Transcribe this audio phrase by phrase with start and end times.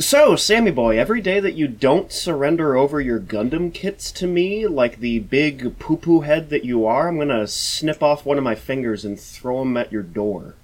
[0.00, 4.66] So, Sammy boy, every day that you don't surrender over your Gundam kits to me,
[4.66, 8.42] like the big poo poo head that you are, I'm gonna snip off one of
[8.42, 10.54] my fingers and throw them at your door.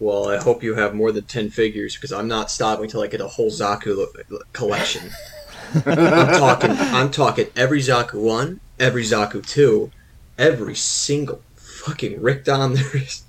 [0.00, 3.06] Well, I hope you have more than 10 figures because I'm not stopping until I
[3.06, 5.08] get a whole Zaku lo- collection.
[5.86, 9.92] I'm talking I'm talking every Zaku 1, every Zaku 2,
[10.36, 13.22] every single fucking Rickdom there is.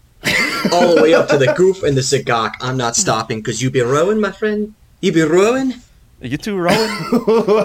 [0.74, 2.56] All the way up to the Gouf and the Sagak.
[2.62, 4.74] I'm not stopping because you be rowing, my friend.
[5.00, 5.76] You be rowing?
[6.22, 6.78] You two rowing?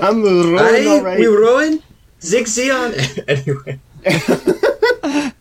[0.03, 1.19] I'm rolling Aye, alright.
[1.19, 1.83] we rowing?
[2.19, 2.93] Sieg Zeon.
[3.29, 3.81] anyway.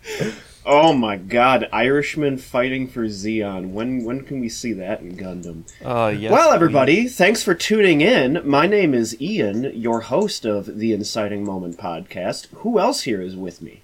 [0.63, 3.71] Oh my god, Irishman fighting for Zeon.
[3.71, 5.63] When when can we see that in Gundam?
[5.83, 8.41] Uh, yes, well, we- everybody, thanks for tuning in.
[8.47, 12.47] My name is Ian, your host of the Inciting Moment podcast.
[12.57, 13.81] Who else here is with me?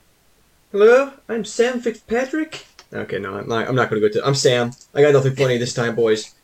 [0.72, 2.68] Hello, I'm Sam Fitzpatrick.
[2.94, 4.26] Okay, no, I'm not, I'm not going to go to.
[4.26, 4.72] I'm Sam.
[4.94, 6.36] I got nothing funny this time, boys.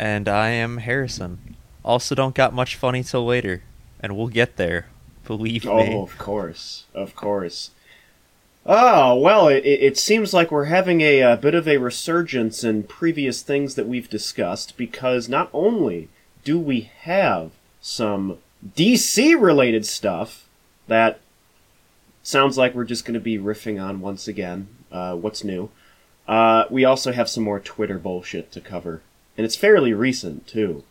[0.00, 1.56] And I am Harrison.
[1.84, 3.62] Also, don't got much funny till later,
[4.00, 4.86] and we'll get there.
[5.26, 5.94] Believe Oh, me.
[5.94, 7.72] Oh, of course, of course.
[8.64, 12.84] Oh, well, it, it seems like we're having a, uh bit of a resurgence in
[12.84, 16.08] previous things that we've discussed because not only
[16.44, 17.50] do we have
[17.82, 20.48] some DC related stuff
[20.88, 21.20] that
[22.22, 24.68] sounds like we're just going to be riffing on once again.
[24.90, 25.68] Uh, what's new?
[26.26, 29.02] Uh, we also have some more Twitter bullshit to cover,
[29.36, 30.84] and it's fairly recent too.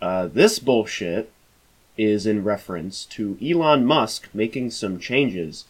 [0.00, 1.32] Uh, this bullshit
[1.96, 5.64] is in reference to Elon Musk making some changes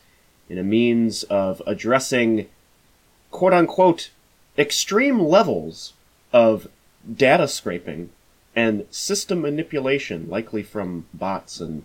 [0.48, 2.48] in a means of addressing
[3.30, 4.10] quote unquote
[4.56, 5.94] extreme levels
[6.32, 6.68] of
[7.14, 8.10] data scraping
[8.54, 11.84] and system manipulation, likely from bots and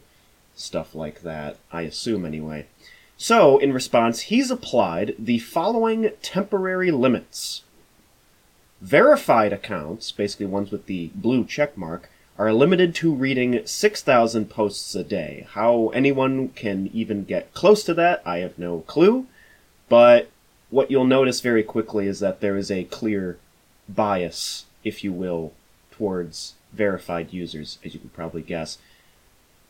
[0.56, 2.66] stuff like that, I assume anyway.
[3.16, 7.62] So, in response, he's applied the following temporary limits.
[8.84, 14.94] Verified accounts, basically ones with the blue check mark, are limited to reading 6,000 posts
[14.94, 15.48] a day.
[15.52, 19.28] How anyone can even get close to that, I have no clue.
[19.88, 20.30] But
[20.69, 23.38] what you'll notice very quickly is that there is a clear
[23.88, 25.53] bias, if you will,
[25.91, 28.80] towards verified users, as you can probably guess.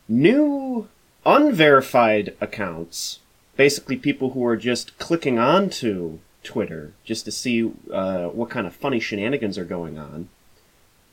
[0.09, 0.87] New
[1.23, 3.19] unverified accounts,
[3.57, 8.75] basically people who are just clicking onto Twitter just to see uh, what kind of
[8.75, 10.29] funny shenanigans are going on.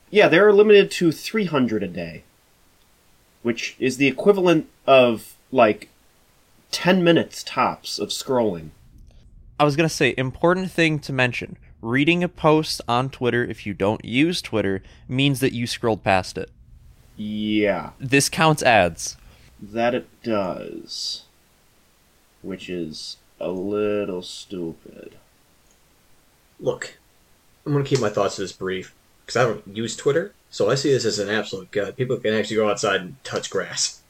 [0.09, 2.23] Yeah, they're limited to 300 a day,
[3.43, 5.89] which is the equivalent of like
[6.71, 8.69] 10 minutes tops of scrolling.
[9.59, 11.57] I was gonna say, important thing to mention.
[11.81, 16.37] Reading a post on Twitter, if you don't use Twitter, means that you scrolled past
[16.37, 16.49] it.
[17.15, 19.17] Yeah, This counts ads.
[19.61, 21.23] that it does.
[22.41, 25.15] Which is a little stupid.
[26.61, 26.97] Look,
[27.65, 28.93] I'm going to keep my thoughts to this brief
[29.25, 31.97] because I don't use Twitter, so I see this as an absolute good.
[31.97, 34.01] People can actually go outside and touch grass.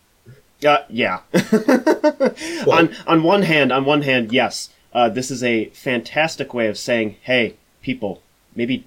[0.66, 1.22] Uh, yeah.
[2.68, 6.78] on on one hand, on one hand, yes, uh, this is a fantastic way of
[6.78, 8.22] saying, "Hey, people,
[8.56, 8.86] maybe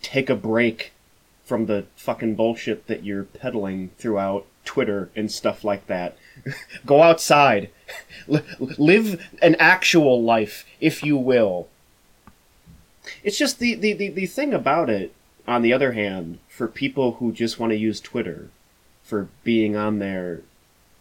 [0.00, 0.92] take a break
[1.44, 6.16] from the fucking bullshit that you're peddling throughout Twitter and stuff like that.
[6.86, 7.70] Go outside,
[8.32, 11.68] L- live an actual life, if you will."
[13.22, 15.14] It's just the, the, the, the thing about it,
[15.46, 18.50] on the other hand, for people who just want to use Twitter
[19.02, 20.42] for being on there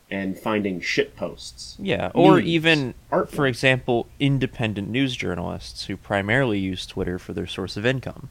[0.09, 1.77] and finding shit posts.
[1.79, 7.33] Yeah, or Memes, even, art for example, independent news journalists who primarily use Twitter for
[7.33, 8.29] their source of income.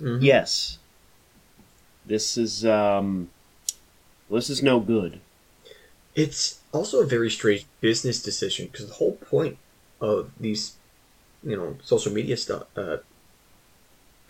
[0.00, 0.78] Yes.
[2.04, 3.30] This is um
[4.30, 5.20] this is no good.
[6.14, 9.58] It's also a very strange business decision because the whole point
[10.00, 10.74] of these,
[11.42, 12.98] you know, social media stuff, uh,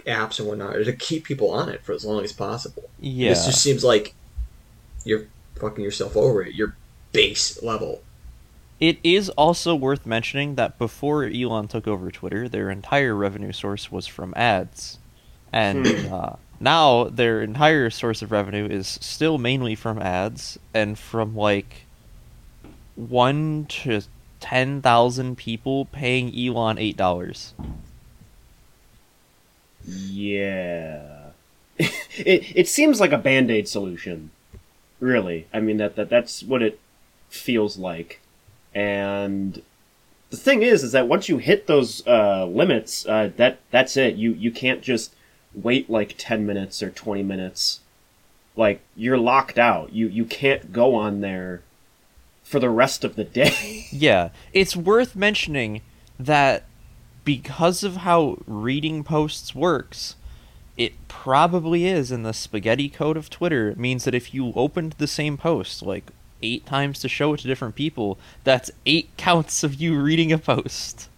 [0.07, 2.85] apps and whatnot, to keep people on it for as long as possible.
[3.01, 3.31] Yeah.
[3.31, 4.15] This just seems like
[5.05, 6.77] you're fucking yourself over at your
[7.13, 8.03] base level.
[8.79, 13.91] It is also worth mentioning that before Elon took over Twitter, their entire revenue source
[13.91, 14.99] was from ads.
[15.53, 21.35] And uh, now their entire source of revenue is still mainly from ads and from
[21.35, 21.87] like
[22.97, 24.03] 1 to
[24.41, 27.53] 10,000 people paying Elon $8.
[29.87, 31.31] Yeah.
[31.79, 34.31] it it seems like a band-aid solution.
[34.99, 35.47] Really.
[35.53, 36.81] I mean that, that that's what it
[37.29, 38.21] feels like.
[38.75, 39.63] And
[40.31, 44.17] the thing is is that once you hit those uh, limits, uh, that that's it.
[44.17, 45.15] You you can't just
[45.55, 47.81] wait like 10 minutes or 20 minutes.
[48.57, 49.93] Like you're locked out.
[49.93, 51.63] You you can't go on there
[52.47, 53.87] for the rest of the day.
[53.93, 55.81] Yeah, it's worth mentioning
[56.19, 56.65] that
[57.25, 60.17] because of how reading posts works,
[60.77, 63.71] it probably is in the spaghetti code of Twitter.
[63.71, 66.11] It means that if you opened the same post like
[66.43, 70.39] eight times to show it to different people, that's eight counts of you reading a
[70.39, 71.09] post.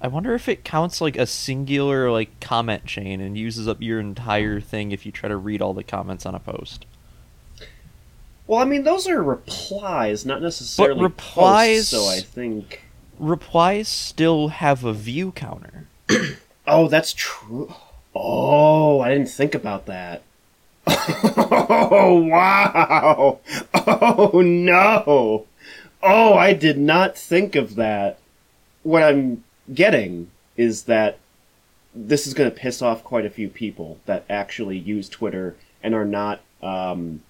[0.00, 4.00] I wonder if it counts like a singular like comment chain and uses up your
[4.00, 6.84] entire thing if you try to read all the comments on a post.
[8.46, 12.82] Well, I mean, those are replies, not necessarily replies- posts, so I think.
[13.18, 15.86] Replies still have a view counter.
[16.66, 17.74] Oh, that's true.
[18.14, 20.22] Oh, I didn't think about that.
[20.86, 23.38] Oh, wow.
[23.74, 25.44] Oh, no.
[26.02, 28.18] Oh, I did not think of that.
[28.82, 29.44] What I'm
[29.74, 31.18] getting is that
[31.94, 35.94] this is going to piss off quite a few people that actually use Twitter and
[35.94, 37.20] are not um,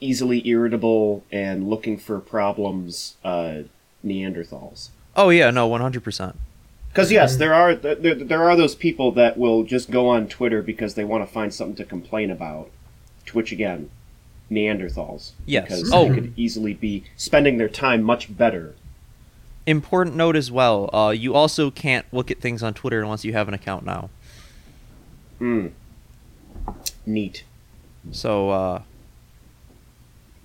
[0.00, 3.62] easily irritable and looking for problems uh,
[4.04, 4.88] Neanderthals.
[5.16, 6.36] Oh yeah, no, one hundred percent.
[6.88, 10.60] Because yes, there are there, there are those people that will just go on Twitter
[10.62, 12.70] because they want to find something to complain about.
[13.26, 13.90] Twitch again,
[14.50, 15.32] Neanderthals.
[15.46, 15.64] Yes.
[15.64, 16.08] because Oh.
[16.08, 18.74] they could easily be spending their time much better.
[19.66, 20.90] Important note as well.
[20.92, 24.10] Uh, you also can't look at things on Twitter unless you have an account now.
[25.38, 25.68] Hmm.
[27.06, 27.44] Neat.
[28.10, 28.82] So uh,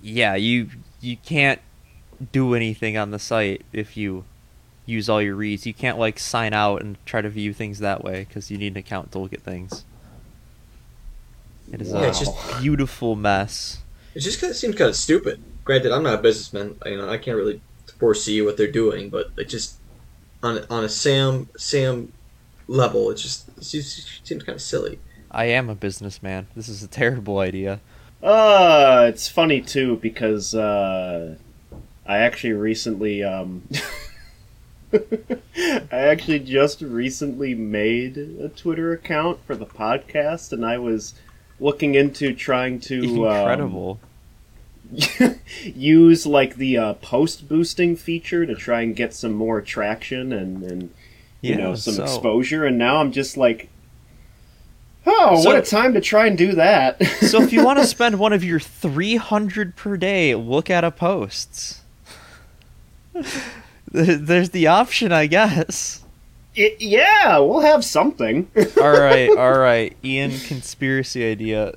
[0.05, 0.69] yeah, you
[1.01, 1.59] you can't
[2.31, 4.23] do anything on the site if you
[4.85, 5.65] use all your reads.
[5.65, 8.73] You can't like sign out and try to view things that way because you need
[8.73, 9.83] an account to look at things.
[11.71, 12.03] It is Wow.
[12.03, 13.79] a it's just- beautiful mess.
[14.13, 15.41] It just kind of seems kind of stupid.
[15.65, 16.75] Granted, I'm not a businessman.
[16.85, 17.59] You know, I can't really
[17.99, 19.75] foresee what they're doing, but it just
[20.43, 22.13] on a- on a Sam Sam
[22.67, 23.83] level, it just it it
[24.23, 24.99] seems kind of silly.
[25.31, 26.47] I am a businessman.
[26.55, 27.81] This is a terrible idea.
[28.25, 31.35] Uh, it's funny too because uh,
[32.07, 33.67] I actually recently um,
[34.93, 41.13] I actually just recently made a Twitter account for the podcast, and I was
[41.59, 43.99] looking into trying to um, Incredible.
[45.63, 50.63] use like the uh, post boosting feature to try and get some more traction and,
[50.63, 50.81] and
[51.41, 53.67] you Yeah, know some so- exposure and now i'm just like
[55.05, 57.85] oh So- what a time to try and do that so if you want to
[57.95, 61.81] spend one of your 300 per day, look at a posts.
[63.91, 66.03] There's the option, I guess.
[66.55, 69.95] It- yeah we'll have something all right, all right.
[70.03, 71.73] Ian, conspiracy idea.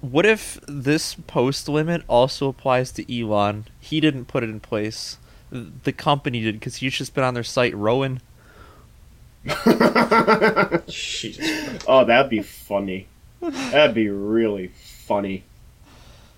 [0.00, 3.66] What if this post limit also applies to Elon?
[3.78, 5.18] He didn't put it in place.
[5.50, 8.20] The company did because he's just been on their site rowing.
[10.88, 11.82] Jesus.
[11.86, 13.06] Oh that'd be funny
[13.40, 14.68] that'd be really
[15.06, 15.44] funny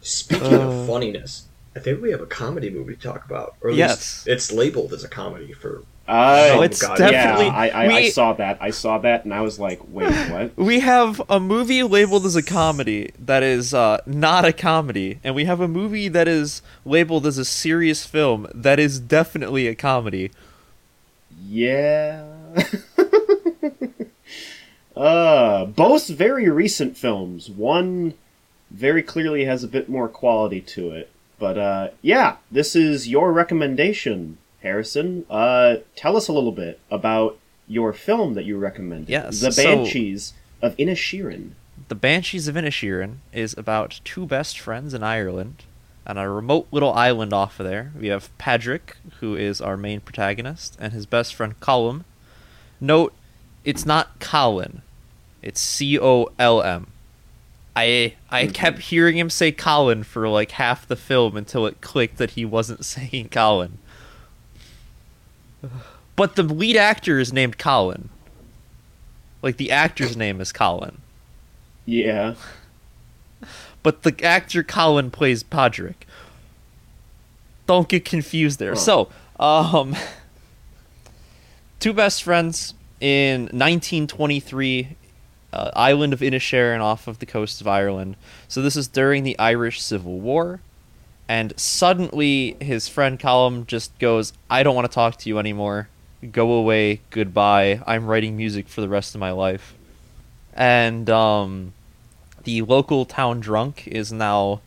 [0.00, 0.68] Speaking Uh.
[0.68, 4.26] of funniness, I think we have a comedy movie to talk about, or at Yes.
[4.26, 5.82] least it's labeled as a comedy for.
[6.06, 7.46] uh, Oh, it's God, definitely.
[7.46, 10.12] yeah I, I, I we, saw that i saw that and i was like wait
[10.30, 15.18] what we have a movie labeled as a comedy that is uh, not a comedy,
[15.24, 19.66] and we have a movie that is labeled as a serious film that is definitely
[19.66, 20.30] a comedy.
[21.46, 22.24] Yeah.
[24.96, 27.50] uh, both very recent films.
[27.50, 28.14] One
[28.70, 31.11] very clearly has a bit more quality to it.
[31.38, 35.26] But uh, yeah, this is your recommendation, Harrison.
[35.29, 39.08] Uh, tell us a little bit about your film that you recommended.
[39.08, 40.32] Yes, The so- Banshees
[40.62, 41.50] of Inisherin.
[41.88, 45.65] The Banshees of Inisherin is about two best friends in Ireland
[46.06, 47.93] on a remote little island off of there.
[47.98, 52.05] We have Patrick, who is our main protagonist, and his best friend Colm.
[52.81, 53.13] Note,
[53.65, 54.82] it's not Colin.
[55.44, 56.86] It's C O L M.
[57.77, 62.17] I I kept hearing him say Colin for like half the film until it clicked
[62.17, 63.79] that he wasn't saying Colin.
[66.17, 68.08] But the lead actor is named Colin.
[69.43, 71.03] Like the actor's name is Colin.
[71.84, 72.36] Yeah.
[73.82, 76.06] but the actor Colin plays Podrick.
[77.67, 78.72] Don't get confused there.
[78.72, 78.79] Huh.
[78.79, 79.08] So,
[79.39, 79.94] um,
[81.81, 84.96] two best friends in 1923,
[85.55, 88.17] uh, island of Inisherin off of the coast of Ireland.
[88.49, 90.61] So this is during the Irish Civil War,
[91.29, 95.89] and suddenly his friend Colin just goes, "I don't want to talk to you anymore.
[96.32, 97.01] Go away.
[97.11, 97.81] Goodbye.
[97.87, 99.75] I'm writing music for the rest of my life."
[100.53, 101.73] And um,
[102.43, 104.61] the local town drunk is now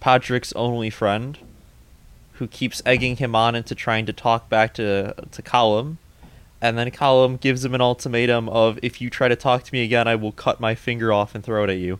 [0.00, 1.38] Patrick's only friend,
[2.34, 5.98] who keeps egging him on into trying to talk back to to Colm,
[6.62, 9.82] and then Colm gives him an ultimatum of if you try to talk to me
[9.84, 11.98] again, I will cut my finger off and throw it at you.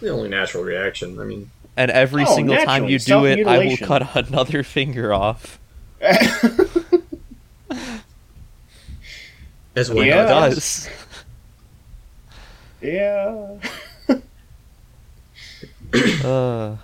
[0.00, 1.18] The only natural reaction.
[1.18, 5.12] I mean, And every Oh, single time you do it, I will cut another finger
[5.12, 5.58] off.
[9.74, 10.24] as one Yeah.
[10.24, 10.54] It does.
[10.54, 10.88] does.
[12.82, 13.56] Yeah.
[16.22, 16.76] Uh,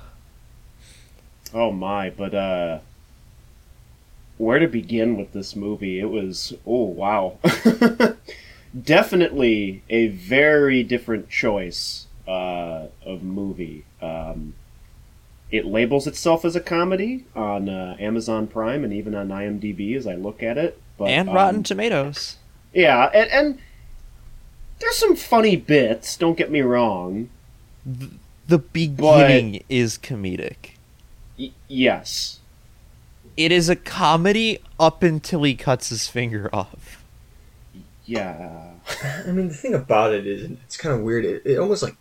[1.55, 2.79] Oh my, but uh
[4.39, 5.99] where to begin with this movie?
[6.01, 7.39] It was oh wow.
[8.83, 13.85] Definitely a very different choice uh of movie.
[14.01, 14.55] Um
[15.53, 20.07] it labels itself as a comedy on uh, Amazon Prime and even on IMDb as
[20.07, 20.81] I look at it.
[20.97, 22.37] But, and um, Rotten Tomatoes.
[22.73, 23.59] Yeah, and, and
[24.81, 27.29] there's some funny bits, don't get me wrong.
[28.49, 30.73] The beginning is comedic.
[31.39, 32.41] Y- yes.
[33.37, 37.03] It is a comedy up until he cuts his finger off.
[38.05, 38.73] Yeah.
[39.27, 41.25] I mean, the thing about it is, it's kind of weird.
[41.25, 41.97] It, it almost like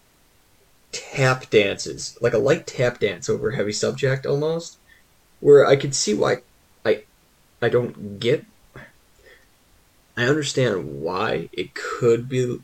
[0.91, 4.77] tap dances, like a light tap dance over a heavy subject, almost.
[5.39, 6.41] Where I could see why
[6.85, 7.03] I,
[7.61, 8.45] I don't get.
[10.17, 12.59] I understand why it could be,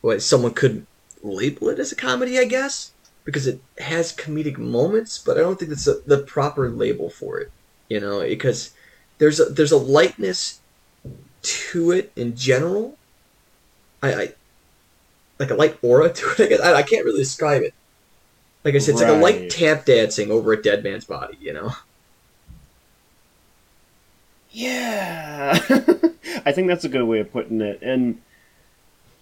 [0.00, 0.86] why someone could
[1.22, 2.92] label it as a comedy, I guess,
[3.24, 7.38] because it has comedic moments, but I don't think that's the, the proper label for
[7.38, 7.52] it.
[7.90, 8.72] You know, because
[9.18, 10.60] there's a, there's a lightness
[11.42, 12.96] to it in general.
[14.02, 14.28] I, I
[15.38, 16.40] like a light aura to it.
[16.40, 16.60] I, guess.
[16.60, 17.74] I, I can't really describe it.
[18.64, 21.36] Like I said, it's like a light tap dancing over a dead man's body.
[21.38, 21.72] You know.
[24.50, 25.58] Yeah.
[26.44, 27.80] I think that's a good way of putting it.
[27.82, 28.20] And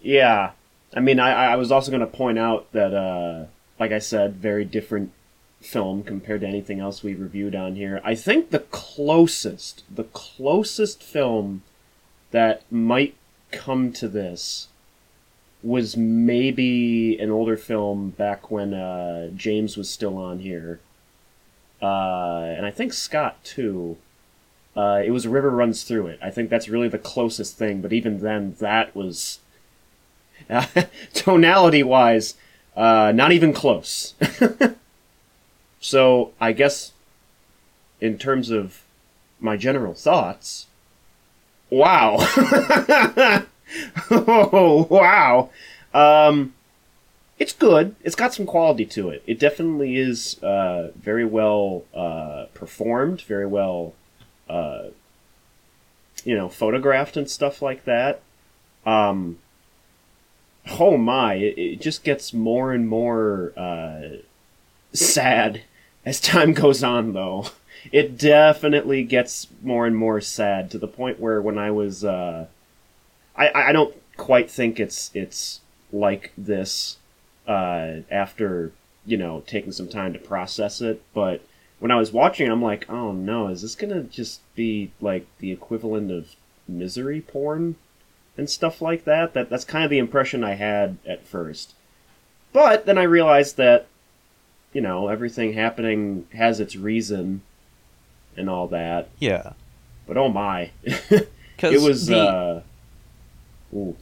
[0.01, 0.51] yeah,
[0.95, 3.45] I mean, I, I was also going to point out that, uh,
[3.79, 5.11] like I said, very different
[5.61, 8.01] film compared to anything else we reviewed on here.
[8.03, 11.63] I think the closest, the closest film
[12.31, 13.15] that might
[13.51, 14.67] come to this
[15.61, 20.79] was maybe an older film back when uh, James was still on here.
[21.81, 23.97] Uh, and I think Scott too.
[24.75, 26.19] Uh, it was river runs through it.
[26.21, 29.39] I think that's really the closest thing, but even then, that was
[31.13, 32.35] tonality wise,
[32.77, 34.13] uh, not even close.
[35.79, 36.91] so I guess,
[37.99, 38.83] in terms of
[39.39, 40.67] my general thoughts,
[41.69, 42.17] wow,
[44.11, 45.49] oh wow,
[45.93, 46.53] um,
[47.37, 47.95] it's good.
[48.03, 49.23] It's got some quality to it.
[49.25, 53.93] It definitely is uh, very well uh, performed, very well
[54.49, 54.87] uh,
[56.23, 58.21] you know, photographed and stuff like that.
[58.85, 59.39] Um,
[60.79, 64.17] oh my, it, it just gets more and more uh,
[64.93, 65.61] sad
[66.09, 67.47] as time goes on, though.
[67.91, 72.47] It definitely gets more and more sad to the point where when I was, uh,
[73.35, 75.61] I I don't quite think it's it's
[75.93, 76.97] like this
[77.47, 78.73] uh, after
[79.05, 81.41] you know taking some time to process it, but
[81.79, 85.51] when I was watching I'm like, oh no, is this gonna just be like the
[85.51, 86.35] equivalent of
[86.67, 87.75] misery porn
[88.37, 89.33] and stuff like that?
[89.33, 91.75] That that's kind of the impression I had at first.
[92.51, 93.87] But then I realized that,
[94.73, 97.41] you know, everything happening has its reason
[98.37, 99.09] and all that.
[99.19, 99.53] Yeah.
[100.07, 100.71] But oh my.
[101.61, 102.61] It was the, uh
[103.75, 103.97] ooh,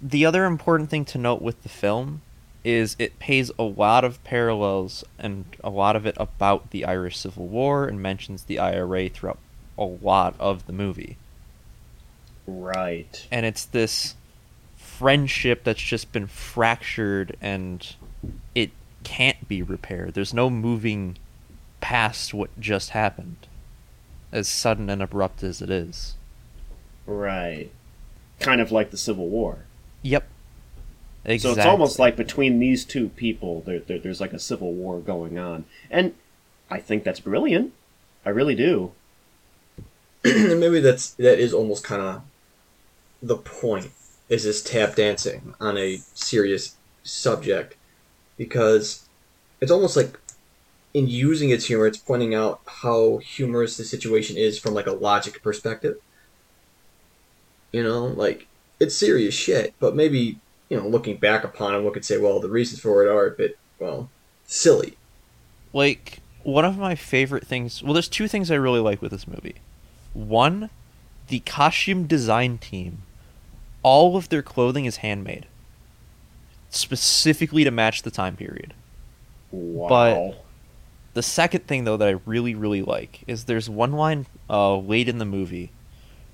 [0.00, 2.22] the other important thing to note with the film
[2.64, 7.18] is it pays a lot of parallels and a lot of it about the Irish
[7.18, 9.38] Civil War and mentions the IRA throughout
[9.76, 11.18] a lot of the movie.
[12.46, 13.26] right.
[13.30, 14.14] And it's this
[14.76, 17.94] friendship that's just been fractured and
[18.54, 18.70] it
[19.04, 20.14] can't be repaired.
[20.14, 21.16] There's no moving
[21.80, 23.46] past what just happened,
[24.32, 26.14] as sudden and abrupt as it is.
[27.06, 27.70] Right.
[28.40, 29.58] Kind of like the Civil War.
[30.02, 30.26] Yep.
[31.24, 31.54] Exactly.
[31.54, 35.00] So it's almost like between these two people, there, there, there's like a civil war
[35.00, 36.14] going on, and
[36.70, 37.72] I think that's brilliant.
[38.26, 38.92] I really do.
[40.24, 42.22] maybe that's that is almost kind of
[43.22, 43.90] the point
[44.28, 47.76] is this tap dancing on a serious subject
[48.36, 49.08] because
[49.60, 50.18] it's almost like
[50.92, 54.92] in using its humor it's pointing out how humorous the situation is from like a
[54.92, 55.96] logic perspective.
[57.72, 58.46] You know like
[58.80, 60.38] it's serious shit but maybe
[60.68, 63.26] you know looking back upon it one could say well the reasons for it are
[63.26, 64.10] a bit well
[64.46, 64.96] silly.
[65.72, 69.26] Like one of my favorite things well there's two things i really like with this
[69.26, 69.56] movie.
[70.12, 70.70] One
[71.28, 73.02] the costume design team
[73.82, 75.46] all of their clothing is handmade
[76.74, 78.74] specifically to match the time period
[79.52, 80.34] Wow.
[81.12, 85.08] the second thing though that i really really like is there's one line uh, late
[85.08, 85.70] in the movie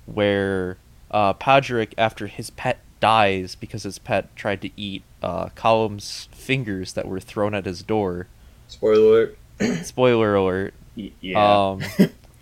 [0.05, 0.77] where
[1.11, 6.93] uh, Podrick, after his pet dies because his pet tried to eat uh, Colm's fingers
[6.93, 8.27] that were thrown at his door
[8.67, 9.37] spoiler alert
[9.85, 11.67] spoiler alert Y- yeah.
[11.69, 11.81] um,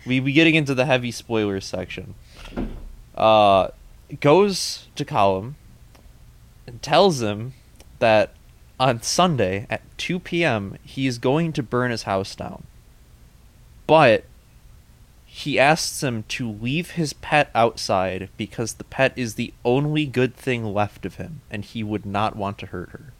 [0.06, 2.14] we be getting into the heavy spoiler section.
[3.14, 3.68] Uh,
[4.20, 5.54] goes to Colm
[6.66, 7.52] and tells him
[8.00, 8.34] that
[8.78, 10.76] on Sunday at 2 p.m.
[10.82, 12.64] he's going to burn his house down.
[13.86, 14.24] But
[15.26, 20.34] he asks him to leave his pet outside because the pet is the only good
[20.34, 23.12] thing left of him and he would not want to hurt her.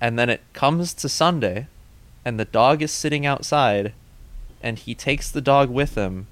[0.00, 1.68] And then it comes to Sunday
[2.24, 3.94] and the dog is sitting outside
[4.62, 6.26] and he takes the dog with him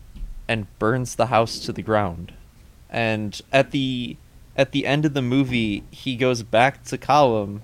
[0.47, 2.35] and burns the house to the ground.
[2.91, 4.17] And at the
[4.57, 7.61] at the end of the movie, he goes back to Colm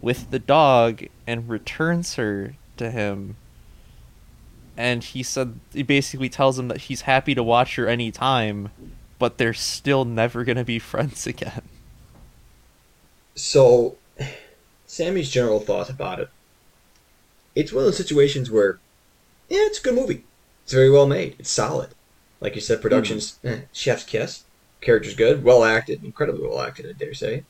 [0.00, 3.36] with the dog and returns her to him.
[4.76, 8.70] And he said he basically tells him that he's happy to watch her anytime,
[9.18, 11.62] but they're still never gonna be friends again.
[13.34, 13.96] So,
[14.86, 16.28] Sammy's general thought about it.
[17.54, 18.78] It's one of those situations where,
[19.48, 20.24] yeah, it's a good movie.
[20.64, 21.36] It's very well made.
[21.38, 21.90] It's solid.
[22.40, 24.44] Like you said, production's eh, chef's kiss.
[24.84, 27.44] Character's good, well acted, incredibly well acted, I dare say.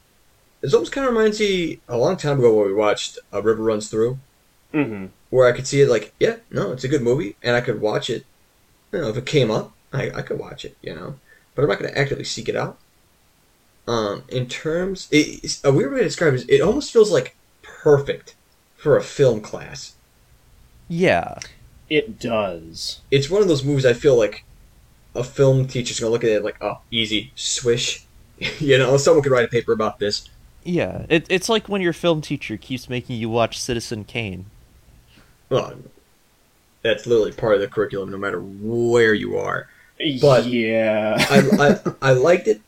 [0.60, 3.62] This almost kind of reminds me a long time ago when we watched A River
[3.62, 4.18] Runs Through,
[4.72, 5.06] Mm-hmm.
[5.30, 7.80] where I could see it like, yeah, no, it's a good movie, and I could
[7.80, 8.24] watch it.
[8.92, 11.16] You know, if it came up, I, I could watch it, you know,
[11.54, 12.78] but I'm not going to actively seek it out.
[13.86, 17.12] Um, in terms, it, it's, a weird way to describe it is it almost feels
[17.12, 18.34] like perfect
[18.76, 19.94] for a film class.
[20.88, 21.38] Yeah.
[21.90, 23.00] It does.
[23.10, 24.44] It's one of those movies I feel like
[25.14, 28.04] a film teacher's going to look at it like, oh, easy, swish.
[28.59, 30.28] you know, someone could write a paper about this.
[30.64, 31.06] Yeah.
[31.09, 34.47] It, it's like when your film teacher keeps making you watch Citizen Kane.
[35.50, 35.75] Well,
[36.83, 39.68] that's literally part of the curriculum, no matter where you are.
[40.21, 41.16] But- yeah.
[41.30, 42.61] I, I, I liked it.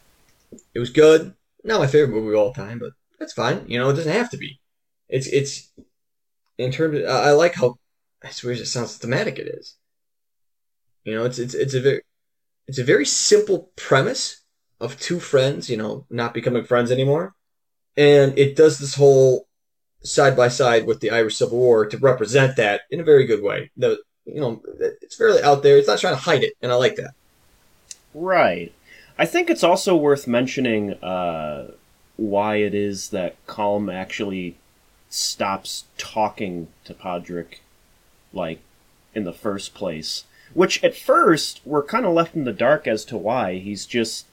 [0.74, 1.34] It was good.
[1.64, 3.64] Not my favorite movie of all time, but that's fine.
[3.66, 4.60] You know, it doesn't have to be.
[5.08, 5.68] It's it's
[6.58, 6.98] in terms.
[6.98, 7.78] Of, I I like how
[8.22, 9.74] as weird as it sounds, thematic it is.
[11.04, 12.02] You know, it's it's it's a very
[12.68, 14.42] it's a very simple premise
[14.80, 15.70] of two friends.
[15.70, 17.34] You know, not becoming friends anymore,
[17.96, 19.46] and it does this whole
[20.02, 23.42] side by side with the Irish Civil War to represent that in a very good
[23.42, 23.70] way.
[23.76, 25.78] The you know, it's fairly out there.
[25.78, 27.14] It's not trying to hide it, and I like that.
[28.12, 28.72] Right.
[29.18, 31.72] I think it's also worth mentioning uh,
[32.16, 34.56] why it is that Calm actually
[35.08, 37.60] stops talking to Podrick,
[38.32, 38.60] like,
[39.14, 40.24] in the first place.
[40.54, 43.58] Which, at first, we're kind of left in the dark as to why.
[43.58, 44.26] He's just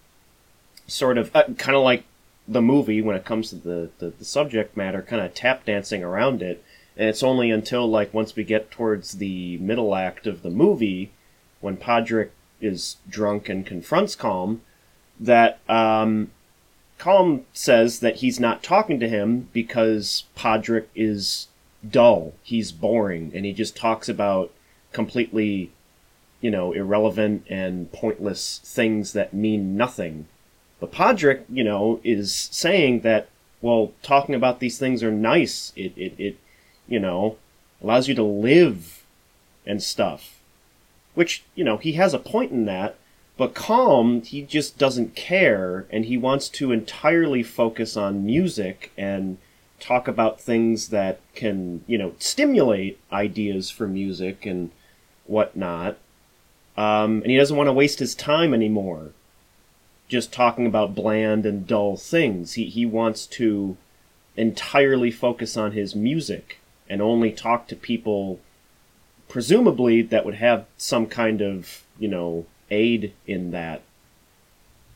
[0.87, 2.05] sort of, uh, kind of like
[2.47, 6.03] the movie when it comes to the, the, the subject matter, kind of tap dancing
[6.03, 6.63] around it.
[6.95, 11.11] And it's only until, like, once we get towards the middle act of the movie,
[11.59, 12.29] when Podrick
[12.61, 14.61] is drunk and confronts Calm,
[15.19, 16.31] that um,
[16.97, 21.47] Calm says that he's not talking to him because Podrick is
[21.89, 24.51] dull, he's boring, and he just talks about
[24.91, 25.71] completely,
[26.43, 30.27] you know, irrelevant and pointless things that mean nothing.
[30.81, 33.29] But Podrick, you know, is saying that,
[33.61, 35.71] well, talking about these things are nice.
[35.77, 36.37] It, it, it
[36.85, 37.37] you know,
[37.81, 39.05] allows you to live
[39.65, 40.41] and stuff.
[41.13, 42.97] Which, you know, he has a point in that,
[43.37, 49.37] but Calm, he just doesn't care, and he wants to entirely focus on music and
[49.79, 54.71] talk about things that can, you know, stimulate ideas for music and
[55.25, 55.97] whatnot.
[56.75, 59.11] Um, and he doesn't want to waste his time anymore
[60.07, 62.53] just talking about bland and dull things.
[62.53, 63.77] He, he wants to
[64.35, 66.59] entirely focus on his music
[66.89, 68.39] and only talk to people
[69.27, 73.81] presumably that would have some kind of, you know, aid in that.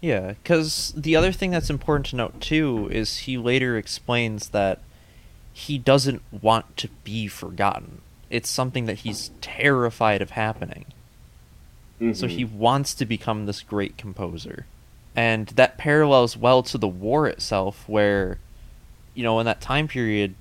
[0.02, 4.82] Yeah, because the other thing that's important to note too is he later explains that
[5.52, 8.02] he doesn't want to be forgotten.
[8.30, 10.86] It's something that he's terrified of happening.
[12.00, 12.30] So Mhm.
[12.30, 14.66] he wants to become this great composer.
[15.16, 18.38] And that parallels well to the war itself, where,
[19.16, 20.36] you know, in that time period,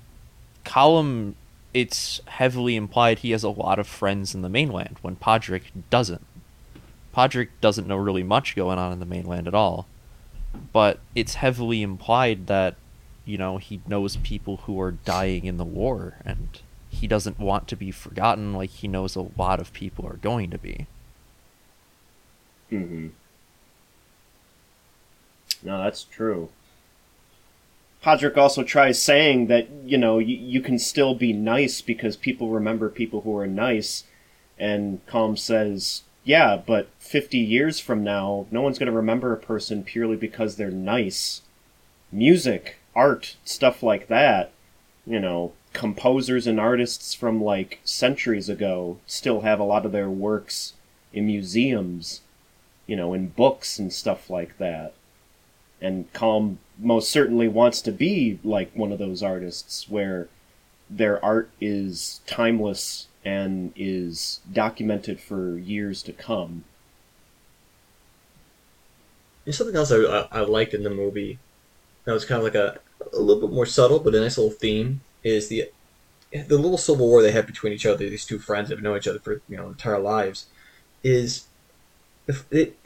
[0.65, 1.33] Colm,
[1.73, 6.25] it's heavily implied he has a lot of friends in the mainland, when Podrick doesn't.
[7.15, 9.87] Podrick doesn't know really much going on in the mainland at all.
[10.71, 12.75] But it's heavily implied that,
[13.25, 16.49] you know, he knows people who are dying in the war, and
[16.89, 20.51] he doesn't want to be forgotten like he knows a lot of people are going
[20.51, 20.85] to be.
[22.71, 23.07] Mm-hmm.
[25.63, 26.49] No, that's true.
[28.03, 32.49] Podrick also tries saying that, you know, you, you can still be nice because people
[32.49, 34.03] remember people who are nice.
[34.59, 39.37] And Calm says, yeah, but 50 years from now, no one's going to remember a
[39.37, 41.41] person purely because they're nice.
[42.11, 44.51] Music, art, stuff like that,
[45.05, 50.09] you know, composers and artists from like centuries ago still have a lot of their
[50.09, 50.73] works
[51.13, 52.21] in museums,
[52.87, 54.93] you know, in books and stuff like that.
[55.79, 60.27] And Calm most certainly wants to be like one of those artists where
[60.89, 66.63] their art is timeless and is documented for years to come.
[69.45, 71.39] And something else I, I, I liked in the movie
[72.05, 72.79] that was kind of like a,
[73.13, 75.69] a little bit more subtle, but a nice little theme is the
[76.31, 78.09] the little civil war they have between each other.
[78.09, 80.47] These two friends that have known each other for you know entire lives
[81.03, 81.46] is
[82.27, 82.77] if it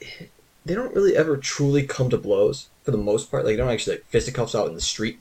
[0.66, 3.44] they don't really ever truly come to blows for the most part.
[3.44, 5.20] Like they don't actually like fisticuffs out in the street.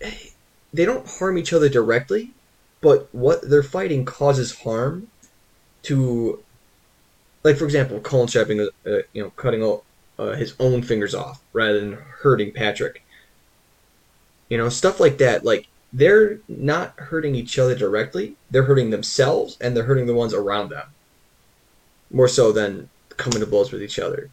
[0.74, 2.30] They don't harm each other directly,
[2.80, 5.08] but what they're fighting causes harm
[5.82, 6.42] to,
[7.44, 9.62] like for example, Colin strapping, uh, you know, cutting
[10.18, 13.04] uh, his own fingers off rather than hurting Patrick.
[14.48, 15.44] You know, stuff like that.
[15.44, 20.32] Like they're not hurting each other directly; they're hurting themselves and they're hurting the ones
[20.32, 20.88] around them.
[22.10, 22.88] More so than
[23.22, 24.30] coming to blows with each other.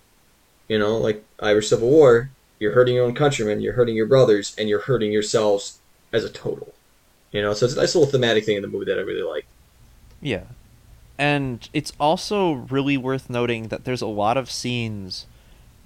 [0.68, 4.56] You know, like Irish Civil War, you're hurting your own countrymen, you're hurting your brothers,
[4.58, 5.80] and you're hurting yourselves
[6.12, 6.74] as a total.
[7.32, 9.24] You know, so it's a nice little thematic thing in the movie that I really
[9.24, 9.46] like.
[10.22, 10.44] Yeah.
[11.18, 15.26] And it's also really worth noting that there's a lot of scenes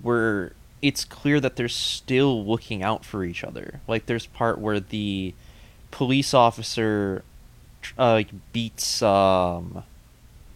[0.01, 3.81] where it's clear that they're still looking out for each other.
[3.87, 5.33] Like there's part where the
[5.91, 7.23] police officer
[7.97, 9.83] uh, beats um,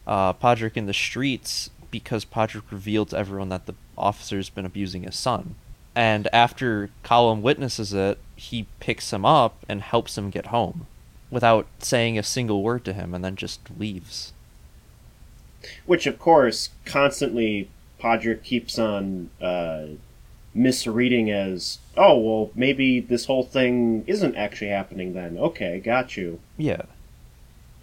[0.06, 5.04] uh, Podrick in the streets because Podrick revealed to everyone that the officer's been abusing
[5.04, 5.56] his son.
[5.96, 10.86] And after Colm witnesses it, he picks him up and helps him get home
[11.32, 14.32] without saying a single word to him and then just leaves.
[15.86, 17.70] Which, of course, constantly
[18.00, 19.88] Podrick keeps on uh,
[20.54, 25.38] misreading as, oh, well, maybe this whole thing isn't actually happening then.
[25.38, 26.40] Okay, got you.
[26.58, 26.84] Yeah.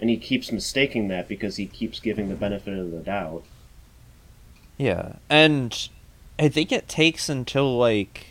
[0.01, 3.45] And he keeps mistaking that because he keeps giving the benefit of the doubt.
[4.77, 5.89] Yeah, and
[6.39, 8.29] I think it takes until like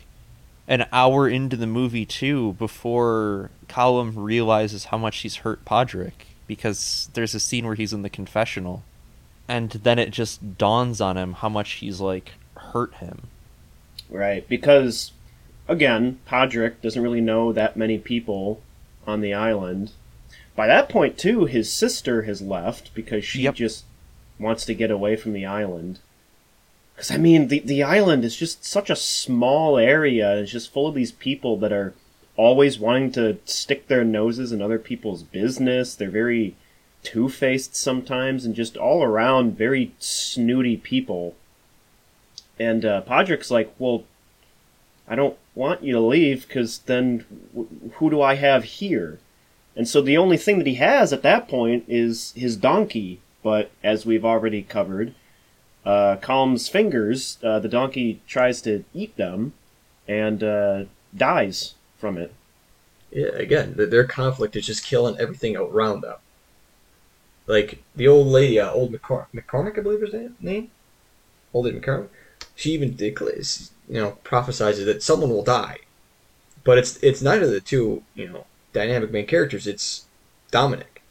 [0.68, 6.12] an hour into the movie too before Colm realizes how much he's hurt Podrick
[6.46, 8.82] because there's a scene where he's in the confessional
[9.48, 13.22] and then it just dawns on him how much he's like hurt him.
[14.08, 15.12] Right, because
[15.68, 18.60] again, Podrick doesn't really know that many people
[19.06, 19.92] on the island.
[20.56, 23.54] By that point too, his sister has left because she Yep.
[23.54, 23.84] just
[24.38, 25.98] wants to get away from the island.
[26.94, 30.36] Because I mean, the the island is just such a small area.
[30.36, 31.94] It's just full of these people that are
[32.36, 35.94] always wanting to stick their noses in other people's business.
[35.94, 36.56] They're very
[37.02, 41.34] two faced sometimes, and just all around very snooty people.
[42.58, 44.04] And uh, Podrick's like, well,
[45.08, 49.18] I don't want you to leave because then w- who do I have here?
[49.76, 53.20] And so the only thing that he has at that point is his donkey.
[53.42, 55.14] But as we've already covered,
[55.84, 59.52] uh, Calm's fingers, uh, the donkey tries to eat them
[60.08, 60.84] and uh,
[61.16, 62.32] dies from it.
[63.10, 66.16] Yeah, again, th- their conflict is just killing everything around them.
[67.46, 70.36] Like the old lady, uh, old McCor- McCormick, I believe her name.
[70.40, 70.70] name?
[71.52, 72.08] Old lady McCormick.
[72.56, 75.78] She even declares, you know, prophesizes that someone will die,
[76.64, 79.66] but it's it's neither of the two, you know, dynamic main characters.
[79.66, 80.06] It's
[80.50, 81.02] Dominic,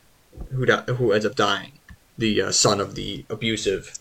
[0.52, 1.74] who di- who ends up dying,
[2.18, 4.00] the uh, son of the abusive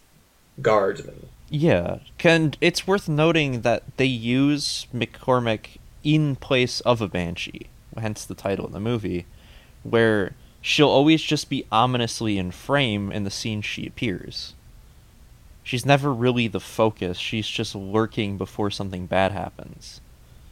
[0.60, 1.28] guardsman.
[1.50, 8.24] Yeah, and it's worth noting that they use McCormick in place of a banshee, hence
[8.24, 9.26] the title of the movie,
[9.82, 14.54] where she'll always just be ominously in frame in the scene she appears.
[15.62, 20.00] She's never really the focus, she's just lurking before something bad happens.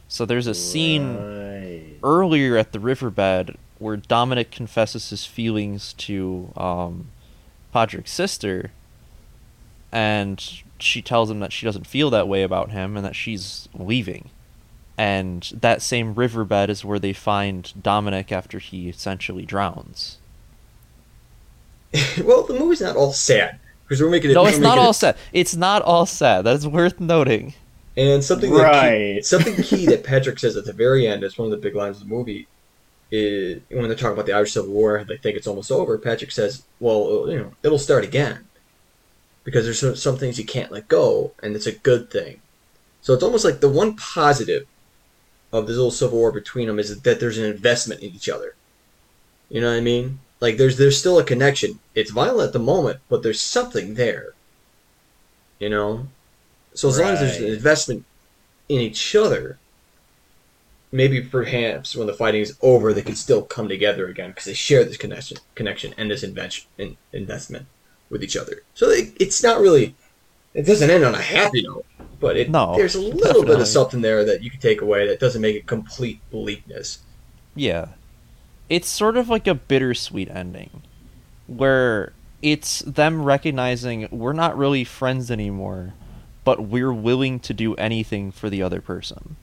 [0.07, 1.97] So there's a scene Right.
[2.03, 7.09] earlier at the riverbed where Dominic confesses his feelings to um,
[7.73, 8.71] Podrick's sister,
[9.91, 13.67] and she tells him that she doesn't feel that way about him and that she's
[13.73, 14.29] leaving.
[14.97, 20.17] And that same riverbed is where they find Dominic after he essentially drowns.
[22.23, 24.33] well, the movie's not all sad because we're making it.
[24.35, 25.17] No, it's not all it- sad.
[25.33, 26.43] It's not all sad.
[26.43, 27.53] That's worth noting.
[27.97, 31.47] And something that key, something key that Patrick says at the very end is one
[31.47, 32.47] of the big lines of the movie.
[33.13, 35.97] Is when they're talking about the Irish Civil War, they think it's almost over.
[35.97, 38.45] Patrick says, "Well, uh, you know, it'll start again
[39.43, 42.41] because there's some, some things you can't let go, and it's a good thing."
[43.01, 44.67] So it's almost like the one positive
[45.51, 48.55] of this little civil war between them is that there's an investment in each other.
[49.49, 50.19] You know what I mean?
[50.39, 51.79] Like there's there's still a connection.
[51.93, 54.33] It's violent at the moment, but there's something there.
[55.59, 56.07] You know,
[56.73, 58.05] so as long as there's an investment
[58.69, 59.59] in each other,
[60.91, 64.53] maybe perhaps when the fighting is over, they can still come together again because they
[64.53, 67.67] share this connection, connection and this invention, in, investment
[68.11, 68.61] with each other.
[68.75, 69.95] So it, it's not really,
[70.53, 71.85] it doesn't end on a happy note,
[72.19, 75.07] but it, No, there's a little bit of something there that you can take away
[75.07, 76.99] that doesn't make it complete bleakness.
[77.55, 77.87] Yeah.
[78.69, 80.83] It's sort of like a bittersweet ending
[81.47, 85.93] where it's them recognizing we're not really friends anymore,
[86.43, 89.35] but we're willing to do anything for the other person.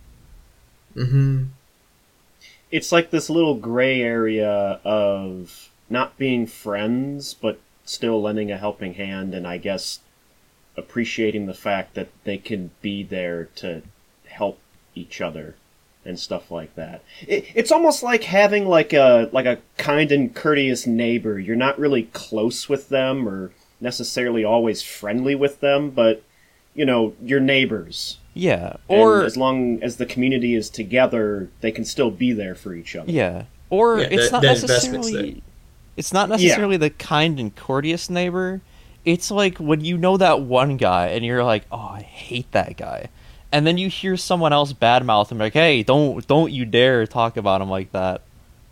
[0.96, 1.44] Mm-hmm.
[2.70, 8.94] it's like this little gray area of not being friends, but still lending a helping
[8.94, 10.00] hand, and I guess
[10.76, 13.82] appreciating the fact that they can be there to
[14.26, 14.58] help
[14.94, 15.56] each other
[16.04, 17.02] and stuff like that.
[17.26, 21.38] It, it's almost like having like a like a kind and courteous neighbor.
[21.38, 26.22] You're not really close with them or necessarily always friendly with them, but
[26.74, 28.18] you know, your neighbors.
[28.34, 28.76] Yeah.
[28.88, 32.72] And Or as long as the community is together, they can still be there for
[32.72, 33.10] each other.
[33.10, 33.44] Yeah.
[33.68, 35.42] Or Yeah, it's that- not that necessarily
[35.98, 38.60] it's not necessarily the kind and courteous neighbor.
[39.04, 42.76] It's like when you know that one guy and you're like, "Oh, I hate that
[42.76, 43.08] guy."
[43.50, 47.36] And then you hear someone else badmouth him like, "Hey, don't don't you dare talk
[47.36, 48.22] about him like that."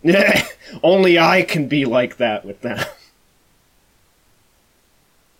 [0.03, 0.47] Yeah,
[0.83, 2.79] Only I can be like that with them.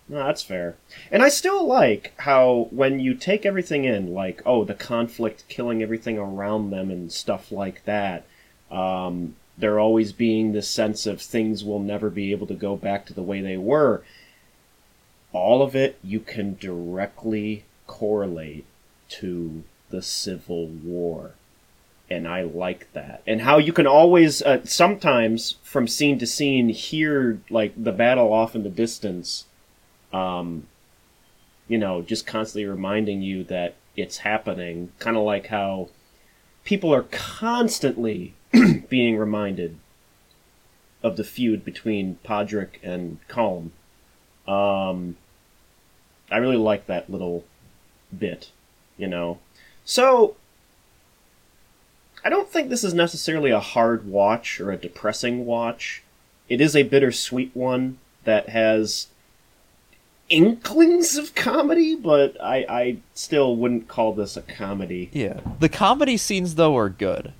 [0.09, 0.75] no, that's fair.
[1.09, 5.81] And I still like how when you take everything in, like, oh, the conflict killing
[5.81, 8.25] everything around them and stuff like that,
[8.69, 13.05] um, there always being this sense of things will never be able to go back
[13.05, 14.03] to the way they were.
[15.33, 18.65] All of it you can directly correlate
[19.09, 21.33] to the Civil War
[22.09, 23.21] and I like that.
[23.27, 28.31] And how you can always, uh, sometimes from scene to scene, hear like the battle
[28.31, 29.45] off in the distance.
[30.13, 30.67] Um,
[31.67, 34.91] you know, just constantly reminding you that it's happening.
[34.99, 35.89] Kind of like how
[36.63, 38.33] people are constantly
[38.89, 39.77] being reminded
[41.03, 43.71] of the feud between Podrick and Colm.
[44.47, 45.17] Um,
[46.31, 47.45] I really like that little
[48.17, 48.51] bit,
[48.97, 49.39] you know.
[49.85, 50.35] So,
[52.23, 56.03] I don't think this is necessarily a hard watch or a depressing watch.
[56.49, 59.07] It is a bittersweet one that has
[60.29, 65.09] inklings of comedy, but I, I still wouldn't call this a comedy.
[65.13, 65.39] Yeah.
[65.59, 67.33] The comedy scenes though are good.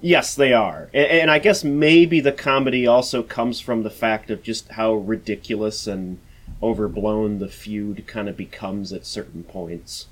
[0.00, 0.90] Yes, they are.
[0.94, 4.94] And, and I guess maybe the comedy also comes from the fact of just how
[4.94, 6.18] ridiculous and
[6.62, 10.06] overblown the feud kind of becomes at certain points.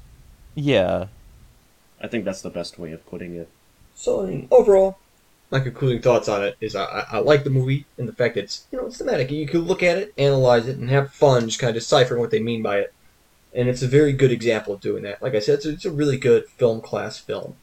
[0.54, 1.06] Yeah.
[2.00, 3.48] I think that's the best way of putting it.
[3.94, 4.98] So I mean, overall,
[5.50, 8.34] my concluding thoughts on it is I, I, I like the movie and the fact
[8.34, 9.30] that it's you know it's thematic.
[9.30, 12.30] You can look at it, analyze it, and have fun just kind of deciphering what
[12.30, 12.94] they mean by it.
[13.54, 15.22] And it's a very good example of doing that.
[15.22, 17.56] Like I said, it's a, it's a really good film class film.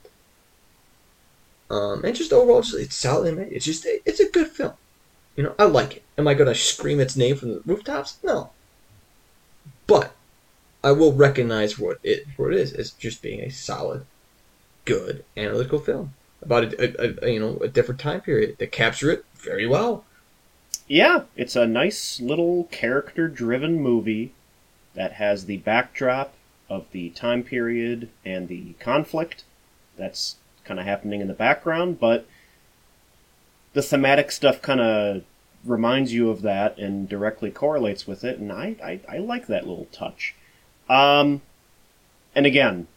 [1.73, 3.38] Um, and just overall, just, it's solid.
[3.51, 4.73] It's just it's a good film.
[5.36, 6.03] You know, I like it.
[6.19, 8.17] Am I gonna scream its name from the rooftops?
[8.23, 8.51] No.
[9.88, 10.13] But
[10.83, 14.05] I will recognize what it what it is as just being a solid,
[14.86, 19.09] good analytical film about a, a, a you know a different time period that capture
[19.09, 20.05] it very well.
[20.88, 24.33] Yeah, it's a nice little character driven movie
[24.93, 26.33] that has the backdrop
[26.69, 29.43] of the time period and the conflict
[29.97, 32.26] that's kind of happening in the background, but
[33.73, 35.23] the thematic stuff kind of
[35.65, 39.67] reminds you of that and directly correlates with it, and I, I, I like that
[39.67, 40.36] little touch.
[40.89, 41.41] Um,
[42.36, 42.88] and again,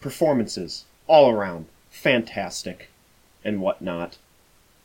[0.00, 2.90] performances all around fantastic
[3.44, 4.18] and whatnot.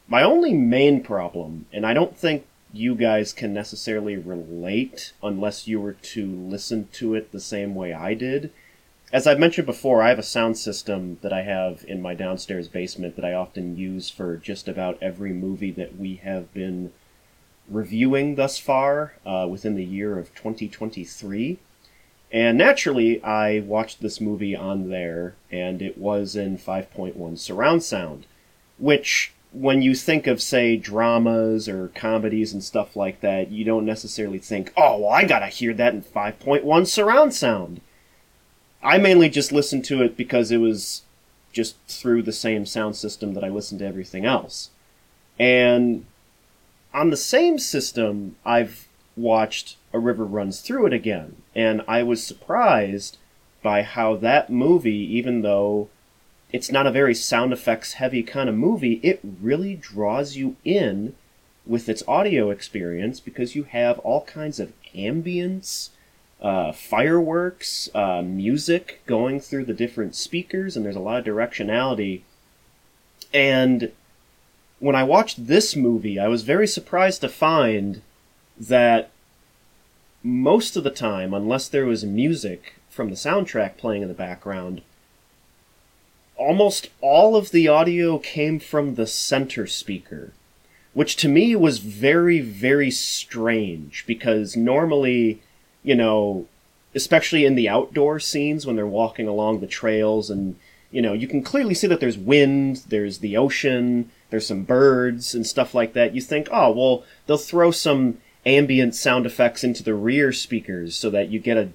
[0.07, 5.79] My only main problem, and I don't think you guys can necessarily relate unless you
[5.79, 8.51] were to listen to it the same way I did.
[9.13, 12.67] As I've mentioned before, I have a sound system that I have in my downstairs
[12.67, 16.91] basement that I often use for just about every movie that we have been
[17.69, 21.59] reviewing thus far uh, within the year of 2023.
[22.31, 28.25] And naturally, I watched this movie on there, and it was in 5.1 surround sound,
[28.79, 33.85] which, when you think of, say, dramas or comedies and stuff like that, you don't
[33.85, 37.79] necessarily think, oh, well, I gotta hear that in 5.1 surround sound.
[38.83, 41.03] I mainly just listened to it because it was
[41.51, 44.71] just through the same sound system that I listened to everything else.
[45.39, 46.05] And
[46.93, 52.23] on the same system, I've watched A River Runs Through It again, and I was
[52.23, 53.17] surprised
[53.61, 55.89] by how that movie, even though
[56.51, 61.15] it's not a very sound effects heavy kind of movie, it really draws you in
[61.65, 65.89] with its audio experience because you have all kinds of ambience,
[66.43, 72.21] uh, fireworks, uh, music going through the different speakers, and there's a lot of directionality.
[73.33, 73.91] And
[74.79, 78.01] when I watched this movie, I was very surprised to find
[78.59, 79.09] that
[80.21, 84.81] most of the time, unless there was music from the soundtrack playing in the background,
[86.35, 90.33] almost all of the audio came from the center speaker,
[90.93, 95.41] which to me was very, very strange because normally,
[95.83, 96.47] you know,
[96.95, 100.55] especially in the outdoor scenes when they're walking along the trails and
[100.91, 105.35] you know you can clearly see that there's wind there's the ocean there's some birds
[105.35, 106.15] and stuff like that.
[106.15, 111.09] You think oh well they'll throw some ambient sound effects into the rear speakers so
[111.09, 111.69] that you get a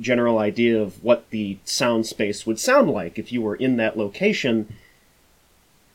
[0.00, 3.98] general idea of what the sound space would sound like if you were in that
[3.98, 4.74] location.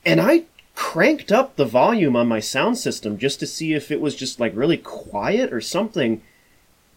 [0.06, 0.44] And i
[0.76, 4.40] cranked up the volume on my sound system just to see if it was just
[4.40, 6.22] like really quiet or something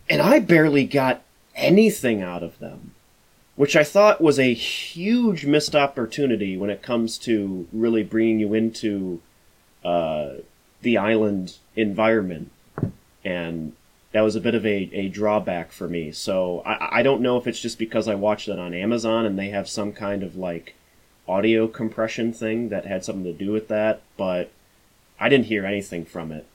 [0.08, 1.22] and i barely got
[1.56, 2.92] anything out of them,
[3.56, 8.54] which I thought was a huge missed opportunity when it comes to really bringing you
[8.54, 9.20] into
[9.84, 10.34] uh,
[10.82, 12.50] the island environment.
[13.24, 13.72] And
[14.12, 16.12] that was a bit of a, a drawback for me.
[16.12, 19.38] So I, I don't know if it's just because I watched it on Amazon and
[19.38, 20.74] they have some kind of like
[21.26, 24.52] audio compression thing that had something to do with that, but
[25.18, 26.46] I didn't hear anything from it.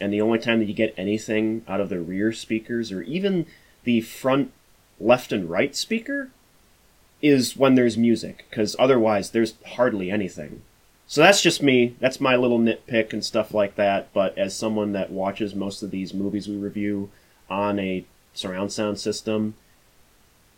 [0.00, 3.46] And the only time that you get anything out of the rear speakers or even
[3.84, 4.52] the front
[5.00, 6.30] left and right speaker
[7.20, 10.62] is when there's music, because otherwise there's hardly anything.
[11.06, 11.96] So that's just me.
[12.00, 14.12] That's my little nitpick and stuff like that.
[14.12, 17.10] But as someone that watches most of these movies we review
[17.48, 19.54] on a surround sound system,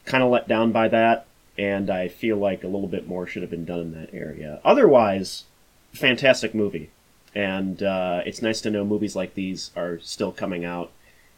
[0.04, 1.26] kind of let down by that,
[1.56, 4.60] and I feel like a little bit more should have been done in that area.
[4.64, 5.44] Otherwise,
[5.92, 6.90] fantastic movie.
[7.34, 10.90] And uh, it's nice to know movies like these are still coming out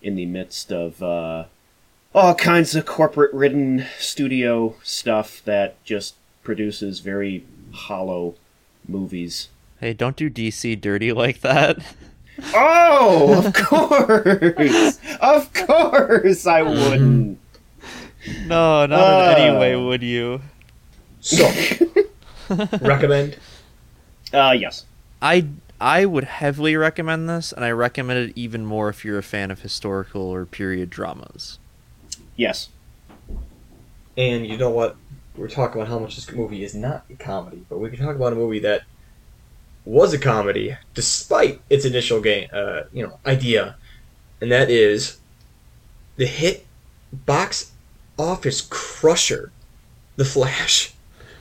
[0.02, 1.44] in the midst of uh,
[2.14, 8.34] all kinds of corporate ridden studio stuff that just produces very hollow
[8.88, 9.48] movies.
[9.80, 11.78] Hey, don't do DC dirty like that.
[12.54, 14.98] Oh, of course.
[15.20, 17.38] of course I wouldn't.
[18.46, 19.34] No, not Uh.
[19.36, 20.40] in any way would you.
[21.20, 21.48] So,
[22.80, 23.36] recommend.
[24.32, 24.86] Uh yes.
[25.20, 25.46] I
[25.82, 29.50] I would heavily recommend this, and I recommend it even more if you're a fan
[29.50, 31.58] of historical or period dramas.
[32.36, 32.68] Yes.
[34.16, 34.94] And you know what?
[35.36, 38.14] We're talking about how much this movie is not a comedy, but we can talk
[38.14, 38.82] about a movie that
[39.84, 43.74] was a comedy despite its initial game, uh, you know, idea,
[44.40, 45.18] and that is
[46.14, 46.64] the hit
[47.12, 47.72] box
[48.16, 49.50] office crusher,
[50.14, 50.94] The Flash.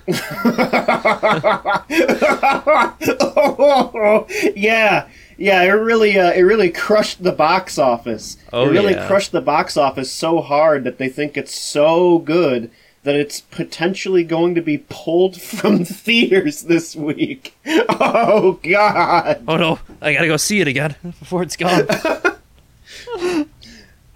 [4.55, 5.61] yeah, yeah.
[5.63, 8.37] It really, uh, it really crushed the box office.
[8.51, 9.07] Oh, it really yeah.
[9.07, 12.71] crushed the box office so hard that they think it's so good
[13.03, 17.55] that it's potentially going to be pulled from theaters this week.
[18.03, 19.43] Oh God!
[19.47, 21.87] Oh no, I gotta go see it again before it's gone.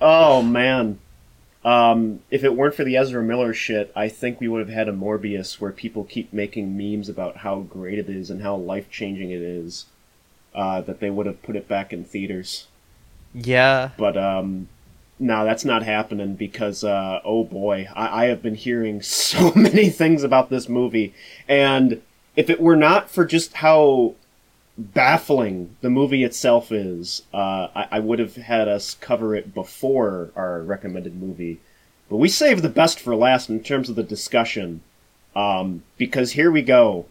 [0.02, 1.00] Oh man.
[1.66, 4.88] Um, if it weren't for the Ezra Miller shit, I think we would have had
[4.88, 8.90] a Morbius where people keep making memes about how great it is and how life
[8.92, 9.86] changing it is.
[10.54, 12.68] Uh, that they would have put it back in theaters.
[13.34, 14.70] yeah, But um,
[15.20, 19.90] no, that's not happening because uh, oh boy, I-, I have been hearing so many
[19.90, 21.14] things about this movie,
[21.48, 22.02] and
[22.38, 24.16] if it were not for just how
[24.78, 30.32] baffling the movie itself is, uh, I-, I would have had us cover it before
[30.36, 31.60] our recommended movie.
[32.10, 34.82] But we saved the best for last in terms of the discussion,
[35.36, 37.06] um, because here we go.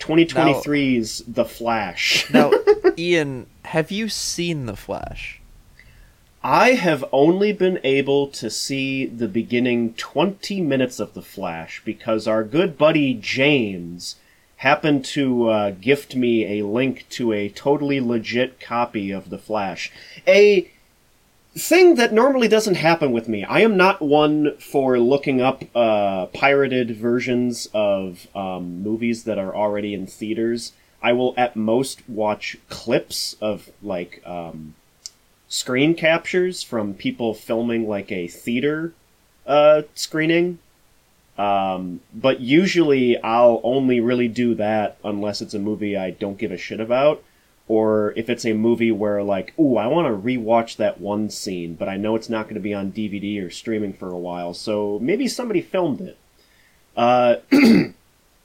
[0.00, 2.28] 2023's The Flash.
[2.30, 2.50] Now,
[2.98, 5.40] Ian, have you seen The Flash?
[6.42, 12.26] I have only been able to see the beginning 20 minutes of The Flash because
[12.26, 14.16] our good buddy James
[14.62, 19.90] happened to uh, gift me a link to a totally legit copy of The Flash.
[20.24, 20.70] A
[21.58, 23.42] thing that normally doesn't happen with me.
[23.42, 29.54] I am not one for looking up uh, pirated versions of um, movies that are
[29.54, 30.72] already in theaters.
[31.02, 34.76] I will at most watch clips of like um,
[35.48, 38.94] screen captures from people filming like a theater
[39.44, 40.60] uh, screening.
[41.38, 46.52] Um, but usually I'll only really do that unless it's a movie I don't give
[46.52, 47.22] a shit about,
[47.68, 51.74] or if it's a movie where like, ooh, I want to rewatch that one scene,
[51.74, 54.52] but I know it's not going to be on DVD or streaming for a while,
[54.52, 56.18] so maybe somebody filmed it.
[56.94, 57.94] Uh, and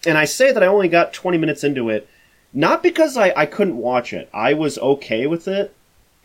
[0.05, 2.07] I say that I only got 20 minutes into it,
[2.53, 4.29] not because I, I couldn't watch it.
[4.33, 5.75] I was okay with it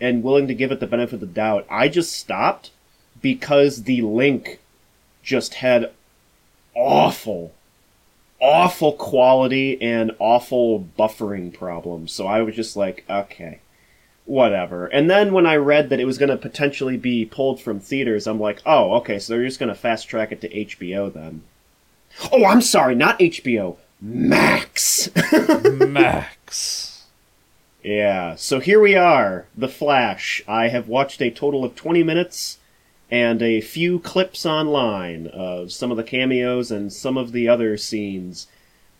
[0.01, 1.67] and willing to give it the benefit of the doubt.
[1.69, 2.71] I just stopped
[3.21, 4.61] because the link
[5.23, 5.91] just had
[6.75, 7.53] awful,
[8.41, 12.13] awful quality and awful buffering problems.
[12.13, 13.61] So I was just like, okay,
[14.25, 14.87] whatever.
[14.87, 18.27] And then when I read that it was going to potentially be pulled from theaters,
[18.27, 21.43] I'm like, oh, okay, so they're just going to fast track it to HBO then.
[22.31, 25.09] Oh, I'm sorry, not HBO, Max.
[25.65, 27.07] Max.
[27.83, 30.43] yeah, so here we are, The Flash.
[30.47, 32.59] I have watched a total of 20 minutes
[33.13, 37.77] and a few clips online of some of the cameos and some of the other
[37.77, 38.47] scenes.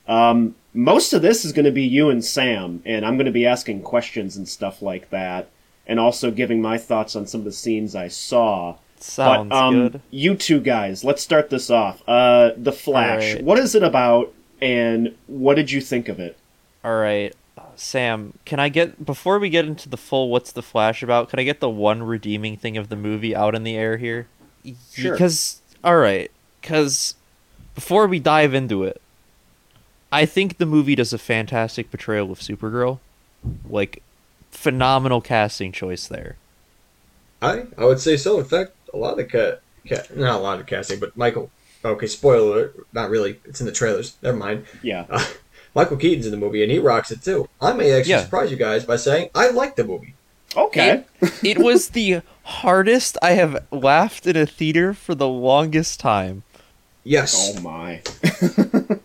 [0.07, 3.33] Um, most of this is going to be you and Sam, and I'm going to
[3.33, 5.49] be asking questions and stuff like that,
[5.87, 8.77] and also giving my thoughts on some of the scenes I saw.
[8.99, 10.03] Sounds but, um, good.
[10.11, 12.07] You two guys, let's start this off.
[12.07, 13.31] Uh, the Flash.
[13.31, 13.45] Alright.
[13.45, 16.37] What is it about, and what did you think of it?
[16.85, 17.35] All right,
[17.77, 18.35] Sam.
[18.45, 21.29] Can I get before we get into the full what's the Flash about?
[21.29, 24.27] Can I get the one redeeming thing of the movie out in the air here?
[24.93, 25.13] Sure.
[25.13, 27.15] Because all right, because
[27.75, 29.01] before we dive into it,
[30.11, 33.01] I think the movie does a fantastic portrayal of Supergirl.
[33.69, 34.03] Like,
[34.51, 36.37] phenomenal casting choice there.
[37.41, 38.39] I I would say so.
[38.39, 41.51] In fact, a lot of the cat, cat not a lot of casting, but Michael.
[41.85, 42.73] Okay, spoiler.
[42.93, 43.41] Not really.
[43.45, 44.17] It's in the trailers.
[44.23, 44.67] Never mind.
[44.83, 45.07] Yeah.
[45.11, 45.25] Uh,
[45.75, 47.49] Michael Keaton's in the movie, and he rocks it too.
[47.61, 48.25] I may actually Yeah.
[48.25, 50.15] surprise you guys by saying I like the movie.
[50.57, 51.05] Okay.
[51.43, 56.43] It was the hardest I have laughed in a theater for the longest time.
[57.05, 58.03] Yes, oh my.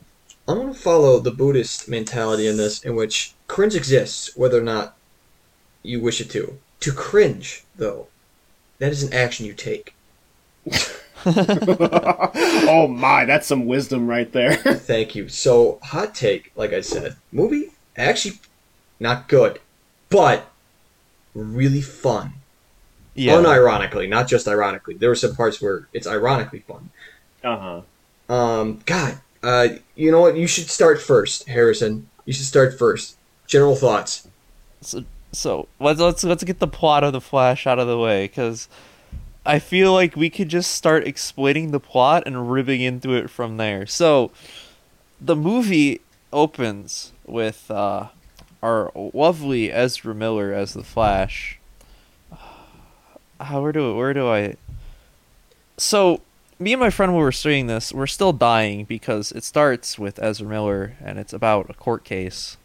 [0.50, 4.64] I'm going to follow the Buddhist mentality in this, in which cringe exists, whether or
[4.64, 4.96] not
[5.84, 6.58] you wish it to.
[6.82, 8.08] To cringe, though,
[8.80, 9.94] that is an action you take.
[12.70, 14.56] oh my, that's some wisdom right there.
[14.56, 15.28] Thank you.
[15.30, 18.40] So, hot take, like I said, movie actually
[19.00, 19.60] not good,
[20.10, 20.50] but
[21.34, 22.34] really fun.
[23.16, 23.34] Yeah.
[23.34, 24.94] Unironically, not just ironically.
[24.94, 26.92] There were some parts where it's ironically fun.
[27.44, 27.82] uh huh.
[28.34, 30.38] Um, God, uh, you know what?
[30.38, 32.10] You should start first, Harrison.
[32.26, 33.18] You should start first.
[33.48, 34.28] General thoughts.
[34.82, 38.28] So, so let's let's let's get the plot of the Flash out of the way
[38.28, 38.68] because
[39.48, 43.58] I feel like we could just start explaining the plot and ribbing into it from
[43.58, 43.86] there.
[43.86, 44.32] So
[45.22, 46.02] the movie
[46.34, 48.08] opens with uh,
[48.62, 51.60] our lovely Ezra Miller as the Flash.
[53.40, 54.56] How where do where do I?
[55.78, 56.22] So
[56.60, 59.98] me and my friend when we were studying this, we're still dying because it starts
[59.98, 62.58] with Ezra Miller and it's about a court case,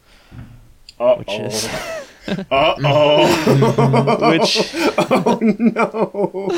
[0.98, 1.68] Uh which is.
[2.28, 4.30] Uh oh.
[4.30, 6.48] which oh no.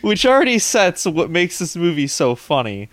[0.00, 2.88] which already sets what makes this movie so funny.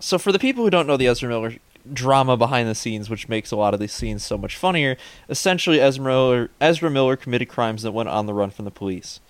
[0.00, 1.54] So for the people who don't know the Ezra Miller
[1.92, 4.96] drama behind the scenes, which makes a lot of these scenes so much funnier,
[5.28, 9.20] essentially Ezra Miller, Ezra Miller committed crimes that went on the run from the police.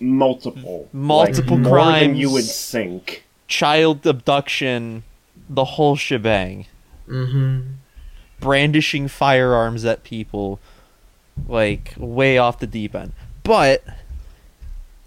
[0.00, 0.88] Multiple.
[0.92, 2.18] Multiple like, More than crimes.
[2.18, 3.24] you would think.
[3.46, 5.04] Child abduction,
[5.48, 6.66] the whole shebang.
[7.08, 7.60] Mm-hmm.
[8.40, 10.60] brandishing firearms at people
[11.48, 13.12] like way off the deep end.
[13.42, 13.84] But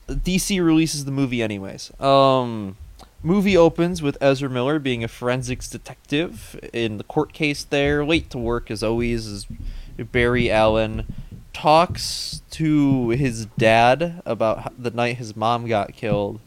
[0.10, 1.92] DC releases the movie anyways.
[2.00, 2.78] Um
[3.24, 8.30] movie opens with Ezra Miller being a forensics detective in the court case there, late
[8.30, 9.48] to work as always is
[9.98, 11.06] Barry Allen
[11.54, 16.42] talks to his dad about the night his mom got killed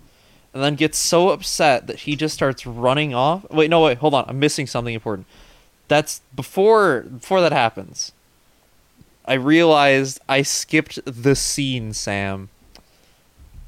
[0.52, 3.48] and then gets so upset that he just starts running off.
[3.50, 4.24] Wait, no, wait, hold on.
[4.28, 5.26] I'm missing something important.
[5.88, 8.12] That's before before that happens.
[9.28, 12.48] I realized I skipped the scene, Sam.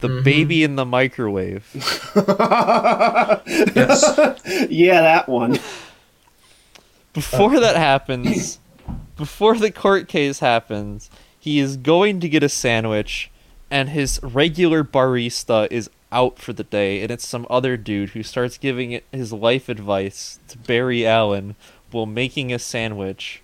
[0.01, 0.25] The Mhm.
[0.25, 1.65] baby in the microwave.
[3.47, 4.05] Yes.
[4.71, 5.59] Yeah, that one.
[7.13, 8.59] Before that happens,
[9.17, 13.31] before the court case happens, he is going to get a sandwich,
[13.71, 18.23] and his regular barista is out for the day, and it's some other dude who
[18.23, 21.55] starts giving it his life advice to Barry Allen
[21.91, 23.43] while making a sandwich.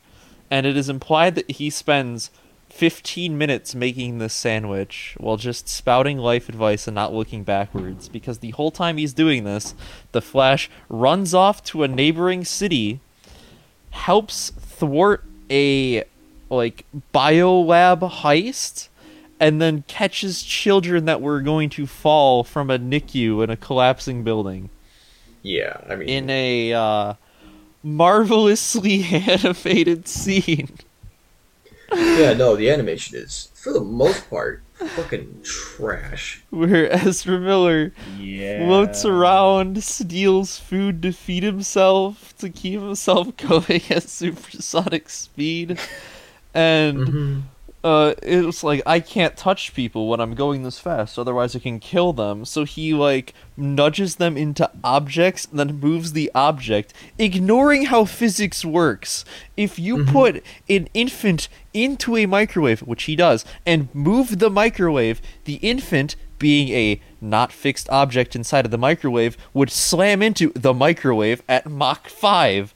[0.50, 2.30] And it is implied that he spends
[2.70, 8.38] 15 minutes making this sandwich while just spouting life advice and not looking backwards because
[8.38, 9.74] the whole time he's doing this,
[10.12, 13.00] the Flash runs off to a neighboring city
[13.90, 16.04] helps thwart a
[16.50, 16.84] like
[17.14, 18.88] biolab heist
[19.40, 24.22] and then catches children that were going to fall from a NICU in a collapsing
[24.22, 24.70] building.
[25.42, 27.14] Yeah, I mean, in a uh,
[27.86, 30.70] marvelously animated scene.
[31.94, 36.42] yeah, no, the animation is for the most part fucking trash.
[36.50, 38.58] Where Ezra Miller Yeah.
[38.66, 45.78] floats around, steals food to feed himself, to keep himself going at supersonic speed,
[46.52, 47.40] and Mm-hmm.
[47.86, 51.60] Uh, it was like I can't touch people when I'm going this fast, otherwise I
[51.60, 52.44] can kill them.
[52.44, 58.64] So he like nudges them into objects, and then moves the object, ignoring how physics
[58.64, 59.24] works.
[59.56, 65.22] If you put an infant into a microwave, which he does, and move the microwave,
[65.44, 70.74] the infant, being a not fixed object inside of the microwave, would slam into the
[70.74, 72.74] microwave at Mach five.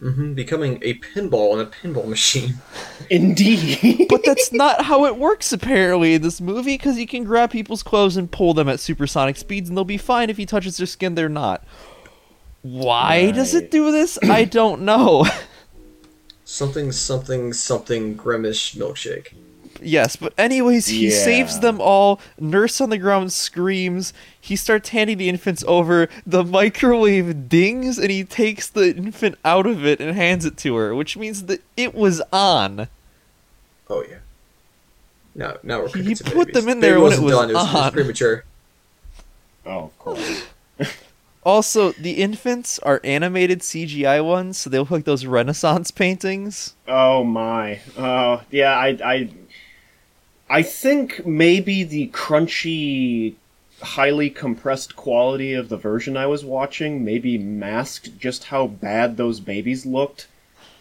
[0.00, 2.56] Hmm becoming a pinball in a pinball machine.
[3.10, 4.06] Indeed.
[4.08, 7.82] but that's not how it works apparently in this movie because he can grab people's
[7.82, 10.86] clothes and pull them at supersonic speeds and they'll be fine if he touches their
[10.86, 11.64] skin they're not
[12.62, 15.24] why does it do this i don't know
[16.48, 18.14] Something, something, something.
[18.14, 19.34] Grimace milkshake.
[19.82, 25.18] Yes but anyways he saves them all nurse on the ground screams he starts handing
[25.18, 30.16] the infants over the microwave dings and he takes the infant out of it and
[30.16, 32.88] hands it to her which means that it was on
[33.88, 34.16] Oh yeah.
[35.36, 36.54] No, now we're He put babies.
[36.54, 37.50] them in Baby there when it wasn't was done.
[37.50, 37.92] It was, it was on.
[37.92, 38.44] premature.
[39.66, 40.46] oh, of course.
[41.44, 46.74] Also, the infants are animated CGI ones, so they look like those Renaissance paintings.
[46.88, 47.78] Oh my.
[47.96, 48.76] Oh yeah.
[48.76, 49.30] I I
[50.48, 53.34] I think maybe the crunchy,
[53.80, 59.40] highly compressed quality of the version I was watching maybe masked just how bad those
[59.40, 60.28] babies looked.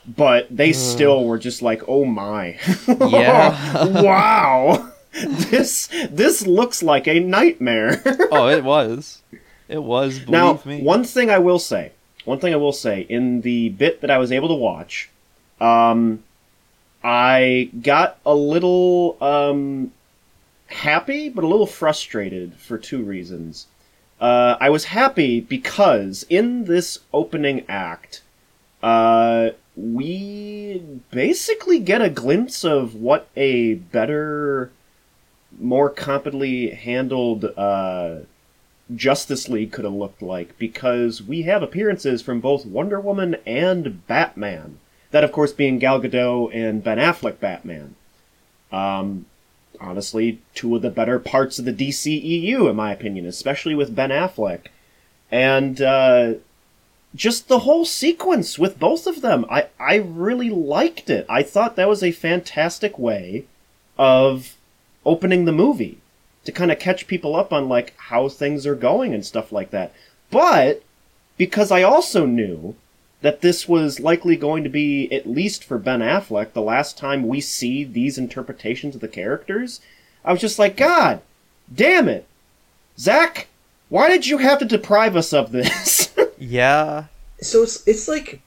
[0.08, 2.60] But they still were just like, oh my.
[2.88, 3.88] Yeah.
[4.02, 4.92] wow.
[5.14, 8.04] This this looks like a nightmare.
[8.32, 9.24] oh, it was.
[9.68, 10.82] It was, believe now, me.
[10.82, 11.92] one thing I will say,
[12.24, 15.10] one thing I will say, in the bit that I was able to watch,
[15.60, 16.24] um,
[17.08, 19.94] I got a little um,
[20.66, 23.68] happy, but a little frustrated for two reasons.
[24.20, 28.24] Uh, I was happy because in this opening act,
[28.82, 30.82] uh, we
[31.12, 34.72] basically get a glimpse of what a better,
[35.60, 38.22] more competently handled uh,
[38.96, 44.08] Justice League could have looked like because we have appearances from both Wonder Woman and
[44.08, 44.80] Batman.
[45.12, 47.96] That, of course, being Gal Gadot and Ben Affleck Batman.
[48.72, 49.26] Um,
[49.80, 54.10] honestly, two of the better parts of the DCEU, in my opinion, especially with Ben
[54.10, 54.68] Affleck.
[55.32, 56.34] And uh,
[57.14, 61.26] just the whole sequence with both of them, I, I really liked it.
[61.30, 63.46] I thought that was a fantastic way
[63.98, 64.56] of
[65.06, 66.00] opening the movie
[66.44, 69.72] to kind of catch people up on like how things are going and stuff like
[69.72, 69.94] that.
[70.30, 70.84] But
[71.38, 72.76] because I also knew
[73.26, 77.28] that this was likely going to be at least for Ben Affleck the last time
[77.28, 79.82] we see these interpretations of the characters,
[80.24, 81.22] I was just like, God,
[81.74, 82.28] damn it,
[83.00, 83.48] Zack,
[83.90, 86.14] why did you have to deprive us of this?
[86.38, 87.06] yeah.
[87.42, 88.42] So it's it's like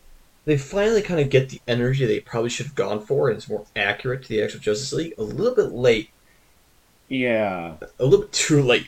[0.44, 3.48] they finally kind of get the energy they probably should have gone for, and it's
[3.48, 5.14] more accurate to the actual Justice League.
[5.18, 6.10] A little bit late,
[7.08, 8.86] yeah, a little bit too late,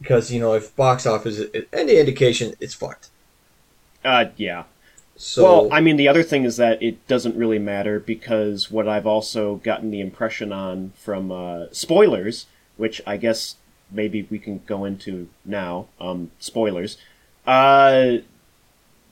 [0.00, 3.08] because you know if box office is any indication, it's fucked.
[4.04, 4.62] uh, yeah.
[5.20, 8.88] So well, I mean, the other thing is that it doesn't really matter because what
[8.88, 12.46] I've also gotten the impression on from uh, spoilers,
[12.76, 13.56] which I guess
[13.90, 15.88] maybe we can go into now.
[16.00, 16.98] Um, spoilers.
[17.48, 18.18] Uh,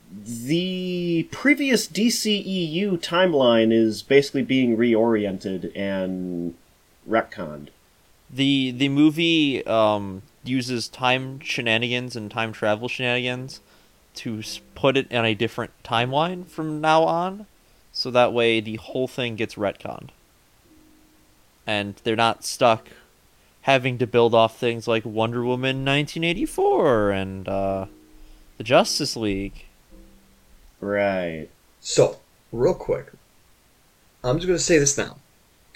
[0.09, 6.55] the previous DCEU timeline is basically being reoriented and
[7.07, 7.67] retconned.
[8.29, 13.59] The the movie um, uses time shenanigans and time travel shenanigans
[14.17, 14.41] to
[14.75, 17.45] put it in a different timeline from now on,
[17.91, 20.09] so that way the whole thing gets retconned,
[21.65, 22.89] and they're not stuck
[23.61, 27.85] having to build off things like Wonder Woman 1984 and uh,
[28.57, 29.65] the Justice League.
[30.79, 31.49] Right.
[31.81, 32.19] so
[32.51, 33.07] real quick,
[34.23, 35.17] I'm just gonna say this now.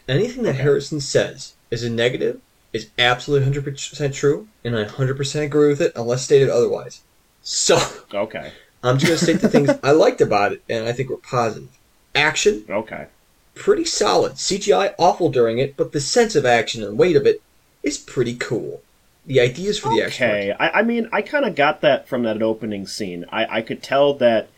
[0.07, 0.63] Anything that Okay.
[0.63, 2.39] Harrison says is a negative
[2.73, 7.01] is absolutely 100% true, and I 100% agree with it unless stated otherwise.
[7.43, 7.79] So.
[8.13, 8.51] Okay.
[8.83, 11.17] I'm just going to state the things I liked about it, and I think were
[11.17, 11.69] positive.
[12.15, 13.07] Action, Okay.
[13.53, 14.33] pretty solid.
[14.33, 17.41] CGI, awful during it, but the sense of action and weight of it
[17.83, 18.81] is pretty cool.
[19.25, 20.29] The ideas for the action.
[20.29, 23.25] Okay, I, I mean, I kind of got that from that opening scene.
[23.31, 24.49] I, I could tell that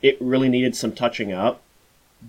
[0.00, 1.60] it really needed some touching up,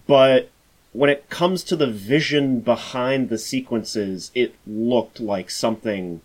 [0.07, 0.49] but
[0.91, 6.21] when it comes to the vision behind the sequences, it looked like something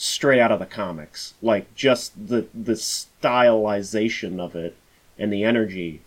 [0.00, 1.34] straight out of the comics.
[1.42, 4.76] Like just the the stylization of it
[5.18, 6.00] and the energy.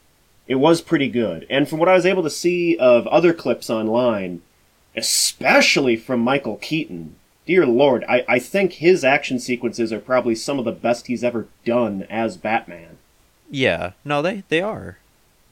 [0.48, 1.46] It was pretty good.
[1.50, 4.42] And from what I was able to see of other clips online,
[4.96, 7.16] especially from Michael Keaton,
[7.46, 11.24] dear lord, I, I think his action sequences are probably some of the best he's
[11.24, 12.98] ever done as Batman.
[13.50, 14.98] Yeah, no, they they are.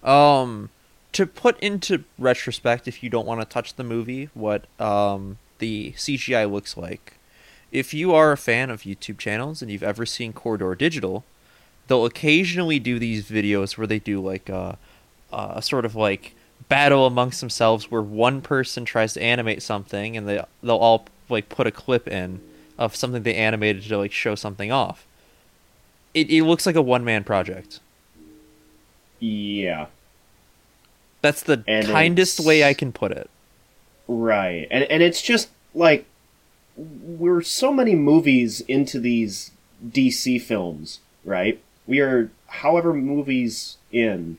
[0.02, 0.70] Um,
[1.12, 5.92] to put into retrospect, if you don't want to touch the movie, what um, the
[5.98, 7.19] CGI looks like.
[7.72, 11.24] If you are a fan of YouTube channels and you've ever seen Corridor Digital,
[11.88, 14.78] they'll occasionally do these videos where they do like a,
[15.32, 16.36] a sort of like
[16.68, 21.50] battle amongst themselves where one person tries to animate something and they they'll all like
[21.50, 22.42] put a clip in
[22.78, 25.08] of something they animated to like show something off.
[26.14, 27.80] It it looks like a one man project.
[29.20, 29.88] Yeah,
[31.22, 33.30] That's the And kindest way I can put it.
[34.08, 34.68] right.
[34.72, 36.06] And and it's just like
[36.80, 39.52] we're so many movies into these
[39.86, 41.62] DC films, right?
[41.86, 44.38] We are however movies in.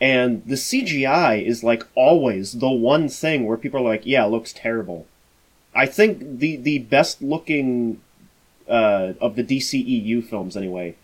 [0.00, 4.28] And the CGI is like always the one thing where people are like, yeah, it
[4.28, 5.06] looks terrible.
[5.74, 8.00] I think the the best looking
[8.68, 10.96] uh, of the DCEU films anyway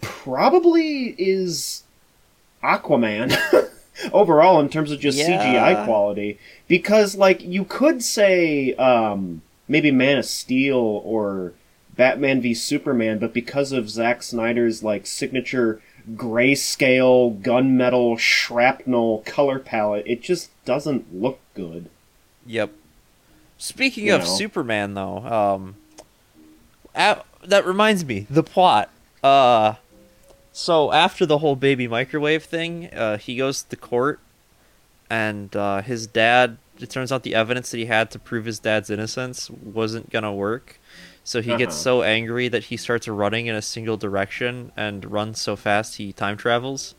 [0.00, 1.82] probably is
[2.62, 3.34] Aquaman
[4.12, 5.28] overall in terms of just Yeah.
[5.28, 6.38] CGI quality
[6.68, 11.52] because like you could say um, maybe Man of Steel or
[11.96, 15.80] Batman v Superman but because of Zack Snyder's like signature
[16.14, 21.88] grayscale gunmetal shrapnel color palette it just doesn't look good
[22.46, 22.72] Yep.
[23.56, 24.26] Speaking You of know.
[24.26, 25.76] Superman, though, um,
[26.94, 28.90] a- that reminds me the plot.
[29.22, 29.74] Uh,
[30.52, 34.20] so after the whole baby microwave thing, uh, he goes to court,
[35.08, 36.58] and uh, his dad.
[36.84, 40.32] It turns out the evidence that he had to prove his dad's innocence wasn't gonna
[40.32, 40.78] work.
[41.24, 41.82] So he gets Uh-huh.
[41.82, 46.12] so angry that he starts running in a single direction and runs so fast he
[46.12, 46.94] time travels.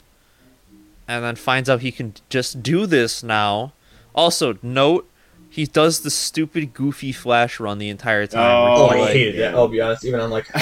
[1.08, 3.74] And then finds out he can just do this now.
[4.16, 5.08] Also, note
[5.50, 8.42] he does the stupid goofy flash run the entire time.
[8.44, 9.54] Oh, he, I like- hated that.
[9.54, 10.04] I'll be honest.
[10.04, 10.48] Even I'm like,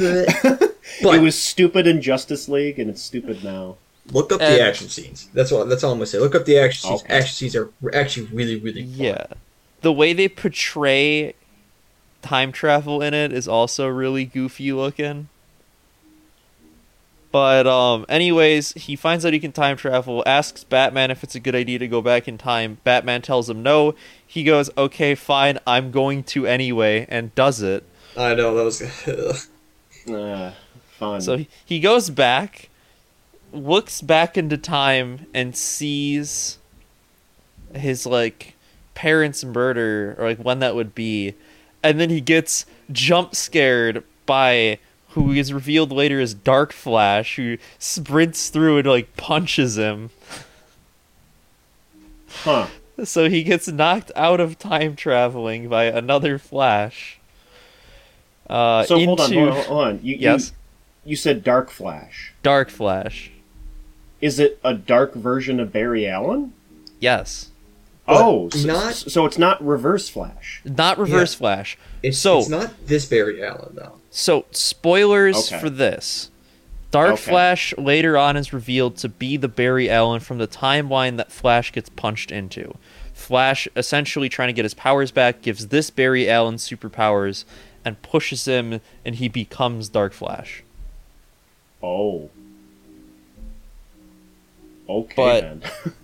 [0.00, 3.76] it was stupid in Justice League and it's stupid now
[4.12, 5.28] look up And- the action scenes.
[5.34, 5.64] That's all.
[5.64, 6.18] That's all I'm gonna say.
[6.18, 7.02] Look up the action scenes.
[7.02, 7.14] Okay.
[7.14, 8.94] Action scenes are actually really, really fun.
[8.96, 9.26] Yeah.
[9.82, 11.34] The way they portray
[12.22, 15.28] time travel in it is also really goofy looking.
[17.32, 21.40] But um anyways, he finds out he can time travel, asks Batman if it's a
[21.40, 22.78] good idea to go back in time.
[22.82, 23.94] Batman tells him no.
[24.26, 27.84] He goes, "Okay, fine, I'm going to anyway," and does it.
[28.16, 28.82] I know that was.
[30.10, 30.52] uh,
[30.98, 32.68] fun So he- he goes back,
[33.52, 36.58] looks back into time, and sees
[37.74, 38.54] his like
[38.94, 41.34] parents' murder, or like when that would be,
[41.82, 44.78] and then he gets jump scared by
[45.10, 50.10] who is revealed later as Dark Flash, who sprints through and like punches him.
[52.28, 52.66] huh
[53.04, 57.18] So he gets knocked out of time traveling by another Flash.
[58.48, 60.00] Uh, so hold on, hold on, hold on.
[60.02, 60.52] You, Yes.
[61.04, 62.34] you, you said Dark Flash.
[62.42, 63.30] Dark Flash.
[64.20, 66.52] Is it a dark version of Barry Allen?
[66.98, 67.48] Yes.
[68.06, 70.60] But oh, s- not- so it's not Reverse Flash.
[70.64, 71.38] Not Reverse Yeah.
[71.38, 71.78] Flash.
[72.02, 73.94] It's, So- it's not this Barry Allen though.
[74.10, 75.60] So, spoilers Okay.
[75.60, 76.30] for this.
[76.90, 77.22] Dark Okay.
[77.30, 81.70] Flash later on is revealed to be the Barry Allen from the timeline that Flash
[81.72, 82.74] gets punched into.
[83.14, 87.44] Flash, essentially trying to get his powers back, gives this Barry Allen superpowers
[87.84, 90.64] and pushes him, and he becomes Dark Flash.
[91.80, 92.28] Oh.
[94.90, 95.62] Okay But- then.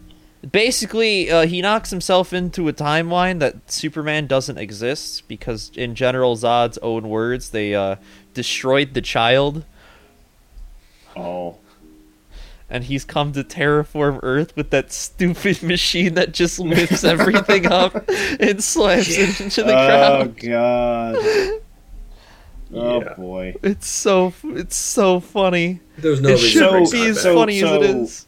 [0.53, 6.37] Basically, uh, he knocks himself into a timeline that Superman doesn't exist because, in General
[6.37, 7.97] Zod's own words, they uh,
[8.33, 9.65] destroyed the child.
[11.17, 11.57] oh.
[12.71, 18.09] and he's come to terraform Earth with that stupid machine that just lifts everything up
[18.41, 20.37] and slams it into the ground.
[20.45, 21.61] oh god.
[22.75, 23.15] Oh Yeah.
[23.15, 23.55] boy.
[23.65, 25.81] It's so it's so funny.
[25.99, 28.26] There's no it reason shouldn't for be to as so- funny as it so- is.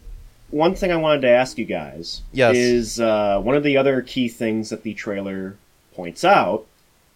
[0.51, 2.57] One thing I wanted to ask you guys Yes.
[2.57, 5.57] is uh, one of the other key things that the trailer
[5.94, 6.66] points out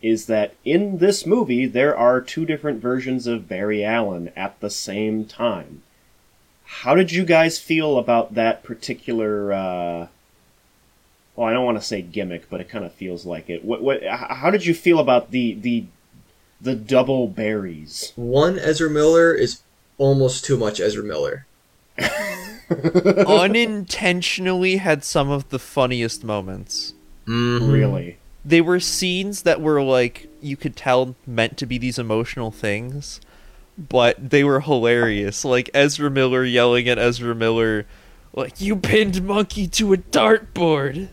[0.03, 4.69] is that in this movie there are two different versions of Barry Allen at the
[4.71, 5.83] same time.
[6.65, 9.53] How did you guys feel about that particular?
[9.53, 10.07] Uh,
[11.37, 13.65] well, I don't want to say gimmick, but it kind of feels like it.
[13.65, 13.83] What?
[13.83, 14.03] What?
[14.05, 15.85] How did you feel about the the
[16.61, 18.13] the double Barrys?
[18.17, 19.61] One Ezra Miller is
[19.99, 21.47] almost too much Ezra Miller.
[23.27, 26.95] Unintentionally had some of the funniest moments.
[27.27, 28.19] really?
[28.45, 33.21] They were scenes that were like you could tell meant to be these emotional things,
[33.79, 35.45] but they were hilarious.
[35.45, 37.87] Like Ezra Miller yelling at Ezra Miller,
[38.35, 41.09] like "You pinned monkey to a dartboard."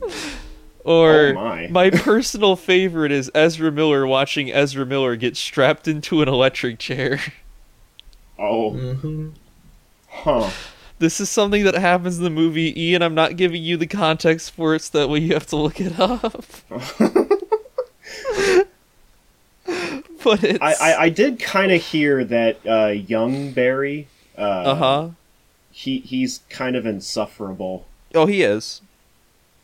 [0.84, 1.90] or Oh my.
[1.90, 7.20] personal favorite is Ezra Miller watching Ezra Miller get strapped into an electric chair.
[8.38, 9.28] Oh, hmm
[10.14, 10.50] huh.
[10.98, 12.72] This is something that happens in the movie.
[12.80, 15.56] Ian, I'm not giving you the context for it, so that way you have to
[15.56, 16.44] look it up.
[20.24, 24.08] but it's I, I, I did kind of hear that uh, young Barry,
[24.38, 25.08] uh, uh huh.
[25.70, 27.86] he he's kind of insufferable.
[28.14, 28.80] Oh, he is.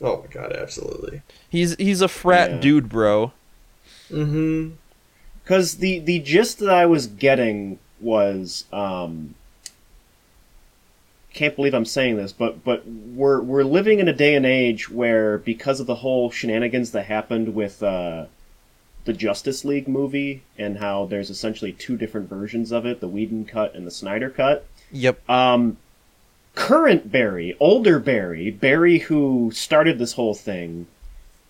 [0.00, 1.22] Oh my god, absolutely.
[1.48, 2.60] He's he's a frat Yeah.
[2.60, 3.32] dude, bro.
[4.10, 4.70] Mm-hmm.
[5.42, 9.34] Because the the gist that I was getting was, um,
[11.32, 14.90] can't believe I'm saying this, but but we're we're living in a day and age
[14.90, 18.26] where because of the whole shenanigans that happened with uh,
[19.04, 23.44] the Justice League movie and how there's essentially two different versions of it, the Whedon
[23.44, 24.66] cut and the Snyder cut.
[24.90, 25.28] Yep.
[25.28, 25.78] Um,
[26.54, 30.88] current Barry, older Barry, Barry who started this whole thing,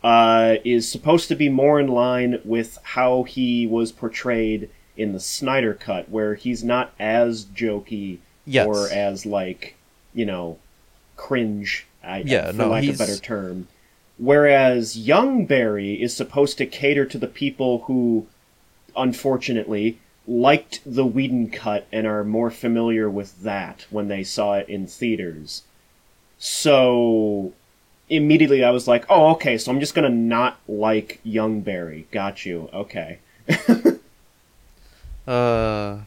[0.05, 5.21] uh, is supposed to be more in line with how he was portrayed in the
[5.21, 8.19] Snyder cut, where he's not as jokey
[8.51, 8.67] Yes.
[8.67, 9.77] or as like,
[10.15, 10.59] you know,
[11.17, 11.87] cringe.
[12.03, 13.69] I, Yeah, for no, lack he's- of a better term.
[14.19, 18.27] Whereas young Barry is supposed to cater to the people who,
[18.97, 19.99] unfortunately,
[20.29, 24.87] liked the Whedon cut and are more familiar with that when they saw it in
[24.87, 25.63] theaters.
[26.39, 27.53] So
[28.11, 32.07] immediately I was like, oh, okay, so I'm just gonna not like young Barry.
[32.11, 32.69] Got you.
[32.75, 33.19] Okay.
[35.27, 36.01] Uh,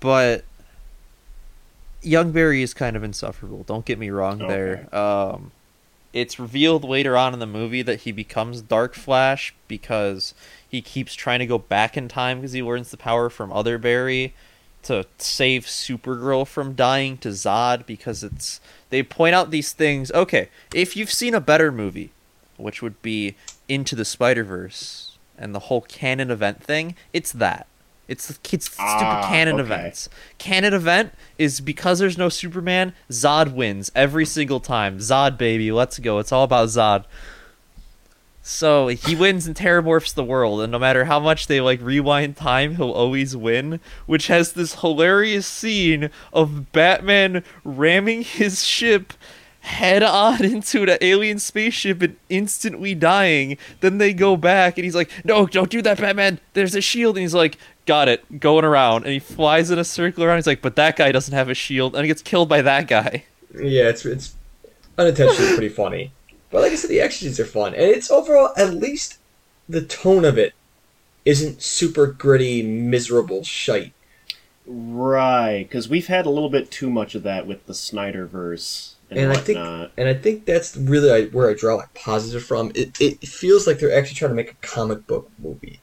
[0.00, 0.44] but
[2.06, 3.64] young Barry is kind of insufferable.
[3.64, 4.94] Don't get me wrong there.
[4.94, 5.50] Um,
[6.12, 10.32] it's revealed later on in the movie that he becomes Dark Flash because
[10.66, 13.76] he keeps trying to go back in time because he learns the power from other
[13.76, 14.32] Barry
[14.84, 20.12] to save Supergirl from dying to Zod because it's they point out these things.
[20.12, 22.12] Okay, if you've seen a better movie,
[22.56, 23.34] which would be
[23.68, 27.66] Into the Spider Verse and the whole canon event thing, it's that.
[28.08, 29.62] It's the it's the Ah, stupid canon okay.
[29.62, 30.08] events.
[30.38, 34.98] Canon event is because there's no Superman, Zod wins every single time.
[34.98, 36.18] Zod baby, let's go.
[36.18, 37.04] It's all about Zod.
[38.42, 42.36] So he wins and terramorphs the world, and no matter how much they like rewind
[42.36, 43.80] time, he'll always win.
[44.06, 49.14] Which has this hilarious scene of Batman ramming his ship
[49.62, 53.58] head on into an alien spaceship and instantly dying.
[53.80, 56.38] Then they go back, and he's like, "No, don't do that, Batman.
[56.52, 59.84] There's a shield." And he's like, "Got it, going around." And he flies in a
[59.84, 60.38] circle around.
[60.38, 62.88] He's like, "But that guy doesn't have a shield," and he gets killed by that
[62.88, 63.24] guy.
[63.54, 64.34] Yeah, it's it's
[64.98, 66.12] unintentionally pretty funny.
[66.50, 69.18] But like I said, the action scenes are fun, and it's overall at least
[69.68, 70.54] the tone of it
[71.24, 73.92] isn't super gritty, miserable shite.
[74.66, 79.18] Right, because we've had a little bit too much of that with the Snyderverse and,
[79.20, 79.58] And I think
[79.96, 82.72] and I think that's really where I draw like positive from.
[82.74, 85.80] It it feels like they're actually trying to make a comic book movie.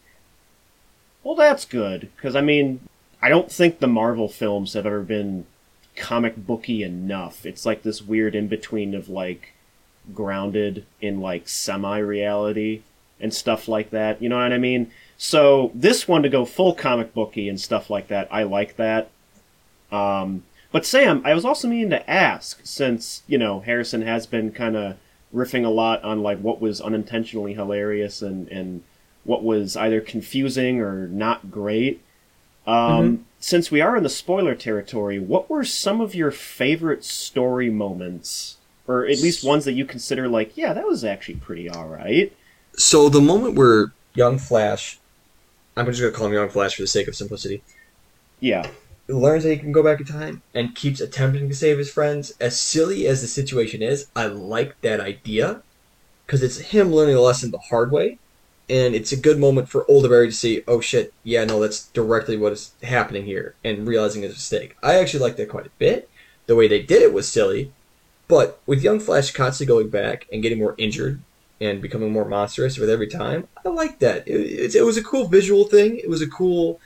[1.24, 2.82] Well, that's good because I mean,
[3.22, 5.46] I don't think the Marvel films have ever been
[5.96, 7.46] comic booky enough.
[7.46, 9.54] It's like this weird in between of like
[10.14, 12.82] grounded in like semi reality
[13.20, 14.22] and stuff like that.
[14.22, 14.92] You know what I mean?
[15.18, 19.10] So this one to go full comic booky and stuff like that, I like that.
[19.92, 24.52] Um, but Sam, I was also meaning to ask since you know Harrison has been
[24.52, 24.98] kind of
[25.34, 28.84] riffing a lot on like what was unintentionally hilarious and and
[29.24, 32.02] what was either confusing or not great.
[32.66, 37.70] Um, Since we are in the spoiler territory, what were some of your favorite story
[37.70, 38.58] moments,
[38.88, 42.32] or at least ones that you consider like, yeah, that was actually pretty all right?
[42.76, 45.00] So the moment where young Flash,
[45.76, 47.64] I'm just gonna call him young Flash for the sake of simplicity,
[48.40, 48.70] Yeah,
[49.08, 52.34] learns that he can go back in time and keeps attempting to save his friends.
[52.40, 55.62] As silly as the situation is, I like that idea
[56.26, 58.20] because it's him learning a lesson the hard way,
[58.74, 61.90] and it's a good moment for older Barry to see, oh shit, yeah, no, that's
[61.90, 64.76] directly what is happening here, and realizing his mistake.
[64.82, 66.10] I actually like that quite a bit.
[66.48, 67.72] The way they did it was silly,
[68.28, 71.22] but with young Flash constantly going back and getting more injured
[71.62, 74.28] and becoming more monstrous with every time, I like that.
[74.28, 75.98] It, it, it was a cool visual thing.
[75.98, 76.80] It was a cool,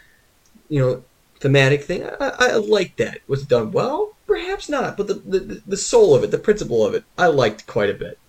[0.67, 1.05] you know,
[1.39, 2.03] thematic thing.
[2.03, 3.19] I, I, I like that.
[3.29, 4.17] Was it done well?
[4.27, 7.65] Perhaps not, but the, the the soul of it, the principle of it, I liked
[7.65, 8.19] quite a bit.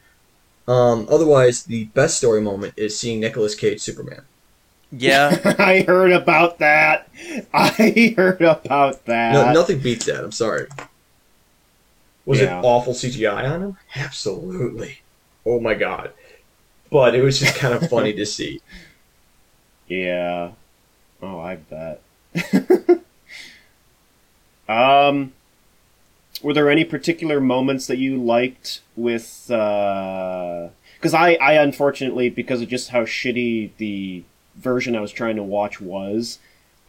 [0.68, 4.22] Um, otherwise, the best story moment is seeing Nicolas Cage Superman.
[4.92, 7.08] Yeah, I heard about that.
[7.52, 9.32] I heard about that.
[9.32, 10.22] No, nothing beats that.
[10.22, 10.66] I'm sorry.
[12.26, 12.58] Was Yeah.
[12.60, 13.76] it awful CGI on him?
[13.96, 15.00] Absolutely.
[15.46, 16.12] Oh my god.
[16.90, 18.60] But it was just kind of funny to see.
[19.88, 20.50] Yeah.
[21.22, 22.02] Oh, I bet.
[24.68, 25.32] um,
[26.42, 29.44] were there any particular moments that you liked with?
[29.48, 34.24] Because I, I unfortunately, because of just how shitty the
[34.56, 36.38] version I was trying to watch was,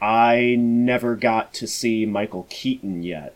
[0.02, 3.34] I never got to see Michael Keaton yet.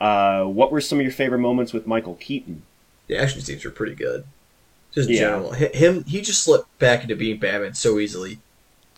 [0.00, 2.62] Uh, what were some of your favorite moments with Michael Keaton?
[3.06, 4.24] The action scenes were pretty good.
[4.92, 5.20] Just Yeah.
[5.20, 8.38] general, Hi- him he just slipped back into being Batman so easily.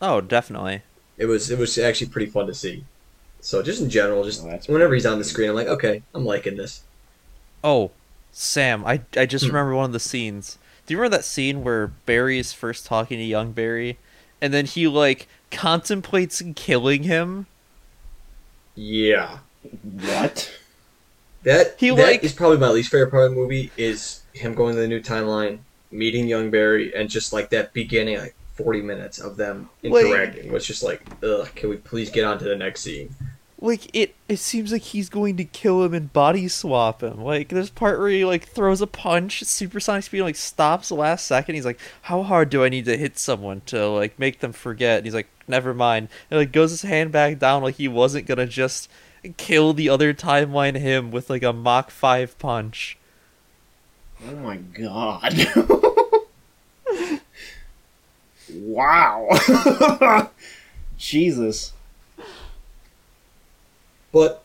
[0.01, 0.83] Oh, definitely.
[1.16, 2.85] It was it was actually pretty fun to see.
[3.41, 6.24] So just in general, just Oh, whenever he's on the screen, I'm like, okay, I'm
[6.24, 6.82] liking this.
[7.62, 7.91] Oh,
[8.32, 9.53] Sam, I I just Hmm.
[9.53, 10.59] remember one of the scenes.
[10.86, 13.99] Do you remember that scene where Barry is first talking to young Barry,
[14.41, 17.47] and then he like contemplates killing him?
[18.74, 19.39] Yeah,
[19.82, 20.51] What?
[21.43, 24.55] that He, that like- is probably my least favorite part of the movie is him
[24.55, 25.59] going to the new timeline,
[25.91, 30.53] meeting young Barry, and just like that beginning like 40 minutes of them Like- interacting
[30.53, 33.14] was just like, ugh, can we please get on to the next scene?
[33.61, 37.20] Like it, it seems like he's going to kill him and body swap him.
[37.22, 41.26] Like there's part where he like throws a punch, supersonic speed, like stops the last
[41.26, 41.56] second.
[41.56, 44.98] He's like, "How hard do I need to hit someone to like make them forget?"
[44.98, 48.26] And he's like, "Never mind." And like goes his hand back down like he wasn't
[48.26, 48.88] gonna just
[49.36, 52.96] kill the other timeline him with like a Mach five punch.
[54.24, 55.34] Oh my god.
[58.52, 60.30] wow.
[60.96, 61.72] Jesus.
[64.19, 64.43] But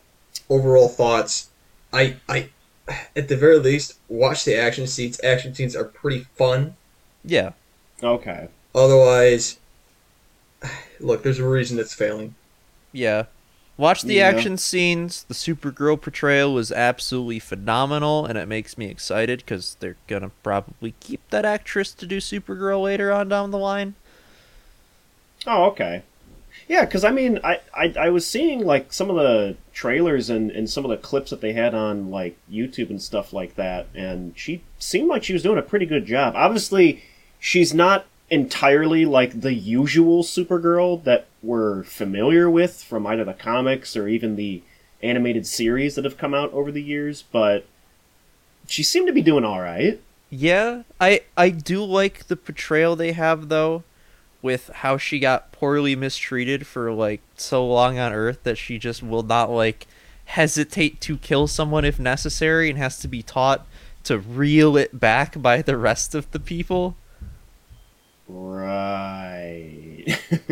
[0.48, 1.50] overall thoughts,
[1.92, 2.50] I I
[3.16, 5.20] at the very least watch the action scenes.
[5.24, 6.76] Action scenes are pretty fun.
[7.24, 7.52] Yeah,
[8.02, 8.48] Okay.
[8.74, 9.58] Otherwise,
[11.00, 12.34] look, there's a reason it's failing.
[12.92, 13.24] yeah.
[13.76, 14.20] Watch the Yeah.
[14.20, 15.24] action scenes.
[15.24, 20.94] The Supergirl portrayal was absolutely phenomenal, and it makes me excited because they're gonna probably
[21.00, 23.96] keep that actress to do Supergirl later on down the line.
[25.46, 26.02] Oh, okay.
[26.68, 30.50] Yeah, because I mean, I, I I was seeing like some of the trailers and,
[30.50, 33.86] and some of the clips that they had on like YouTube and stuff like that,
[33.94, 36.34] and she seemed like she was doing a pretty good job.
[36.36, 37.02] Obviously,
[37.38, 43.96] she's not entirely like the usual Supergirl that we're familiar with from either the comics
[43.96, 44.62] or even the
[45.02, 47.66] animated series that have come out over the years, but
[48.66, 50.00] she seemed to be doing all right.
[50.30, 53.84] Yeah, I I do like the portrayal they have though,
[54.44, 59.02] with how she got poorly mistreated for like so long on Earth that she just
[59.02, 59.86] will not like
[60.26, 63.66] hesitate to kill someone if necessary and has to be taught
[64.04, 66.94] to reel it back by the rest of the people.
[68.28, 70.04] Right.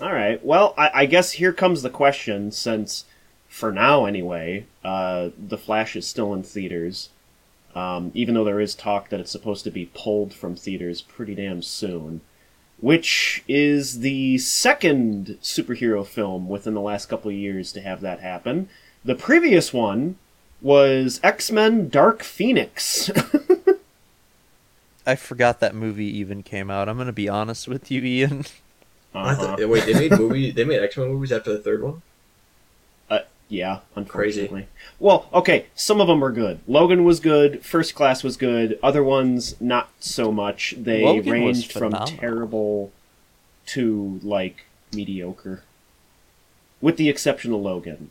[0.00, 0.44] All right.
[0.44, 2.50] Well, I, I guess here comes the question.
[2.50, 3.04] Since,
[3.48, 7.10] for now anyway, uh, the Flash is still in theaters,
[7.74, 11.34] um, even though there is talk that it's supposed to be pulled from theaters pretty
[11.34, 12.20] damn soon.
[12.80, 18.20] Which is the second superhero film within the last couple of years to have that
[18.20, 18.68] happen.
[19.04, 20.16] The previous one
[20.60, 23.10] was X Men Dark Phoenix.
[25.06, 26.88] I forgot that movie even came out.
[26.88, 28.44] I'm gonna be honest with you, Ian.
[29.14, 29.56] Uh-huh.
[29.56, 30.50] thought, wait, they made movie.
[30.50, 32.02] They made X Men movies after the third one.
[33.48, 34.68] Yeah, unfortunately.
[34.98, 36.60] Well, okay, some of them were good.
[36.66, 37.64] Logan was good.
[37.64, 38.78] First Class was good.
[38.82, 40.74] Other ones, not so much.
[40.78, 42.90] They Logan ranged from terrible
[43.66, 44.64] to like
[44.94, 45.62] mediocre,
[46.80, 48.10] with the exception of Logan.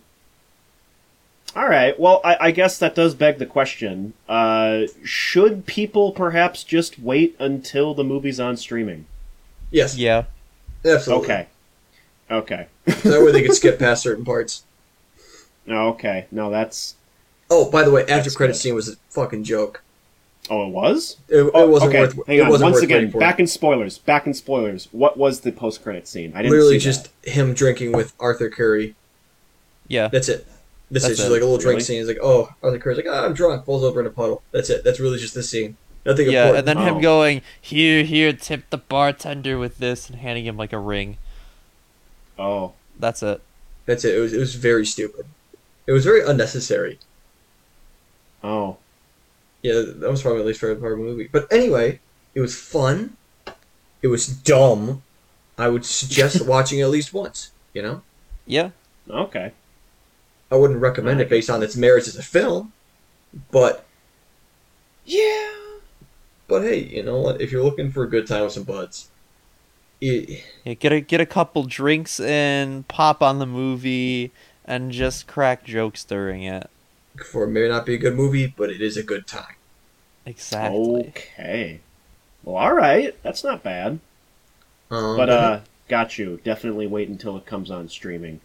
[1.55, 1.99] All right.
[1.99, 7.35] Well, I, I guess that does beg the question: uh, Should people perhaps just wait
[7.39, 9.07] until the movie's on streaming?
[9.71, 10.25] Yes, Yeah,
[10.85, 11.25] absolutely.
[11.25, 11.47] Okay.
[12.29, 12.67] Okay.
[12.85, 14.63] that way they could skip past certain parts.
[15.67, 16.25] Oh, okay.
[16.31, 16.95] No, that's.
[17.49, 18.59] Oh, by the way, after That's credit good.
[18.59, 19.81] scene was a fucking joke.
[20.49, 21.17] Oh, it was.
[21.29, 22.27] It, it Oh, wasn't okay, worth.
[22.27, 22.49] hang it on.
[22.49, 23.19] wasn't Once worth again, for.
[23.19, 23.97] back in spoilers.
[23.99, 24.89] Back in spoilers.
[24.91, 26.33] What was the post-credit scene?
[26.35, 28.95] I didn't Literally see just him drinking with Arthur Curry.
[29.87, 30.07] yeah.
[30.09, 30.45] That's it.
[30.91, 31.83] This That's is just like a little drink Really?
[31.83, 31.97] scene.
[31.99, 34.41] He's like, oh, Arthur Curry's like, oh, I'm drunk, falls over in a puddle.
[34.51, 34.83] That's it.
[34.83, 35.77] That's really just the scene.
[36.05, 36.57] Nothing Yeah, important.
[36.57, 36.95] and then Oh.
[36.95, 41.17] him going, here, here, tip the bartender with this, and handing him like a ring.
[42.37, 43.41] Oh, That's it.
[43.85, 44.15] That's it.
[44.15, 45.25] It was it was very stupid.
[45.87, 46.99] It was very unnecessary.
[48.43, 48.77] oh,
[49.61, 51.29] Yeah, that was probably my least favorite part of the movie.
[51.31, 51.99] But anyway,
[52.35, 53.15] it was fun.
[54.01, 55.03] It was dumb.
[55.57, 57.51] I would suggest watching it at least once.
[57.73, 58.01] You know,
[58.45, 58.69] Yeah.
[59.09, 59.51] okay.
[60.51, 62.73] I wouldn't recommend it based on its merits as a film,
[63.51, 63.85] but
[65.05, 65.51] Yeah.
[66.47, 67.41] but hey, you know what?
[67.41, 69.09] If you're looking for a good time with some buds,
[69.99, 74.31] it, Yeah, get a get a couple drinks and pop on the movie,
[74.65, 76.69] and just crack jokes during it.
[77.25, 79.55] for may not be a good movie, but it is a good time.
[80.25, 81.07] Exactly.
[81.09, 81.79] Okay.
[82.43, 83.15] Well, all right.
[83.23, 83.99] That's not bad.
[84.89, 86.39] Um, But uh, got you.
[86.43, 88.41] Definitely wait until it comes on streaming.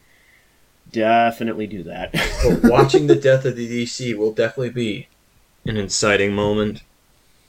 [0.90, 2.12] Definitely do that.
[2.62, 5.08] but watching the death of the DC will definitely be
[5.64, 6.82] an inciting moment.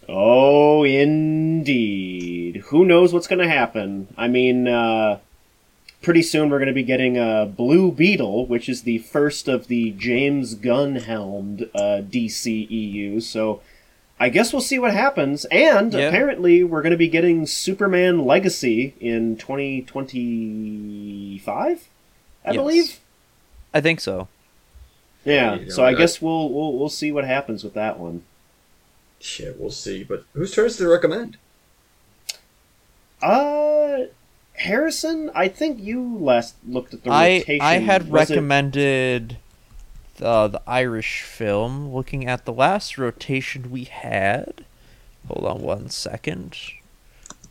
[0.08, 2.58] Oh, indeed.
[2.68, 4.08] Who knows what's going to happen?
[4.18, 5.20] I mean, uh,
[6.02, 9.68] pretty soon we're going to be getting a Blue Beetle, which is the first of
[9.68, 13.22] the James Gunn helmed uh, DCEU.
[13.22, 13.62] So
[14.20, 15.44] I guess we'll see what happens.
[15.46, 16.08] And Yeah.
[16.08, 21.90] apparently we're going to be getting Superman Legacy in 2025,
[22.46, 22.56] I Yes.
[22.56, 23.00] believe.
[23.74, 24.28] I think so.
[25.26, 25.56] Yeah.
[25.56, 28.24] You know, So I that- guess we'll we'll we'll see what happens with that one.
[29.20, 30.04] Shit, we'll see.
[30.04, 31.38] But whose turn is to recommend?
[33.22, 33.79] Uh,
[34.60, 37.62] Harrison, I think you last looked at the rotation.
[37.62, 39.38] I I had Was it- recommended
[40.18, 41.94] the the Irish film.
[41.94, 44.66] Looking at the last rotation we had.
[45.28, 46.56] Hold on one second.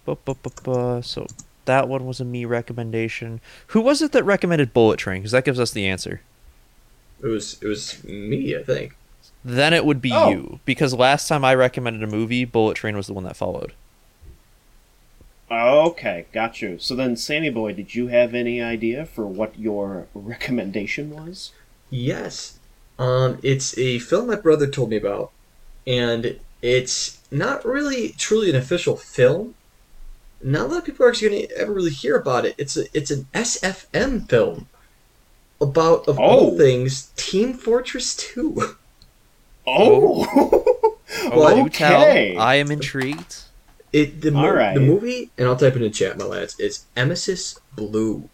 [0.04, 1.26] So
[1.64, 3.40] that one was a me recommendation.
[3.68, 5.20] Who was it that recommended Bullet Train?
[5.20, 6.20] Because that gives us the answer.
[7.22, 8.96] It was it was me, I think.
[9.44, 10.30] Then it would be Oh.
[10.30, 10.60] you.
[10.64, 13.72] Because last time I recommended a movie, Bullet Train was the one that followed.
[15.50, 16.78] Okay, got you.
[16.78, 21.52] So then, Sammy Boy, did you have any idea for what your recommendation was?
[21.90, 22.58] Yes.
[22.98, 25.30] Um, it's a film my brother told me about,
[25.86, 29.54] and it's not really truly an official film.
[30.42, 32.54] Not a lot of people are actually going to ever really hear about it.
[32.58, 34.66] It's a it's an SFM film
[35.60, 36.22] about of Oh.
[36.22, 38.76] all things Team Fortress Two.
[39.66, 40.96] Oh,
[41.32, 42.02] Oh, do tell.
[42.02, 42.36] okay.
[42.36, 43.36] I am intrigued.
[43.92, 44.74] It the, mo- All right.
[44.74, 46.56] the movie, and I'll type it in the chat, my lads.
[46.58, 48.28] It's Emesis Blue,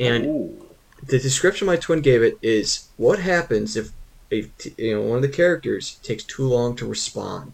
[0.00, 0.66] and Ooh.
[1.06, 3.90] the description my twin gave it is what happens if
[4.30, 7.52] a t- you know one of the characters takes too long to respond.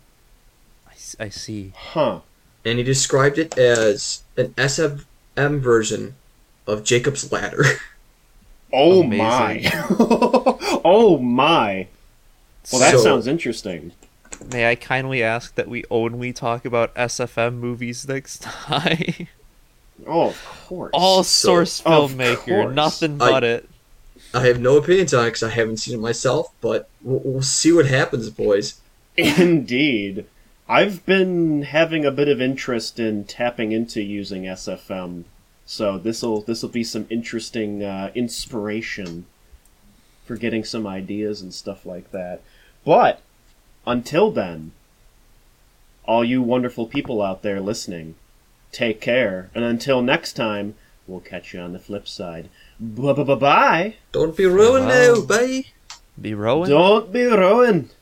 [1.20, 1.72] I see.
[1.76, 2.20] huh?
[2.64, 6.14] and he described it as an SFM version
[6.66, 7.64] of Jacob's Ladder.
[8.76, 9.18] Oh Amazing.
[9.70, 9.70] my!
[10.84, 11.86] oh my!
[12.72, 13.92] Well, that So- sounds interesting.
[14.53, 19.28] May I kindly ask that we only talk about SFM movies next time?
[20.07, 20.90] Oh, of course.
[20.92, 22.74] All source Of filmmaker, course.
[22.74, 23.68] nothing I- but it.
[24.32, 27.42] I have no opinions on it because I haven't seen it myself, but we'll, we'll
[27.42, 28.80] see what happens, boys.
[29.16, 30.26] Indeed.
[30.68, 35.24] I've been having a bit of interest in tapping into using SFM,
[35.66, 39.26] so this'll this'll be some interesting uh, inspiration
[40.24, 42.40] for getting some ideas and stuff like that.
[42.84, 43.20] But
[43.87, 44.72] until then,
[46.05, 48.14] all you wonderful people out there listening,
[48.72, 50.74] take care, and until next time,
[51.07, 52.49] we'll catch you on the flip side.
[52.78, 53.95] Bye bye bye bye.
[54.12, 55.64] Don't be ruined now, bye.
[56.20, 56.70] Be ruined.
[56.70, 57.93] Don't be ruined.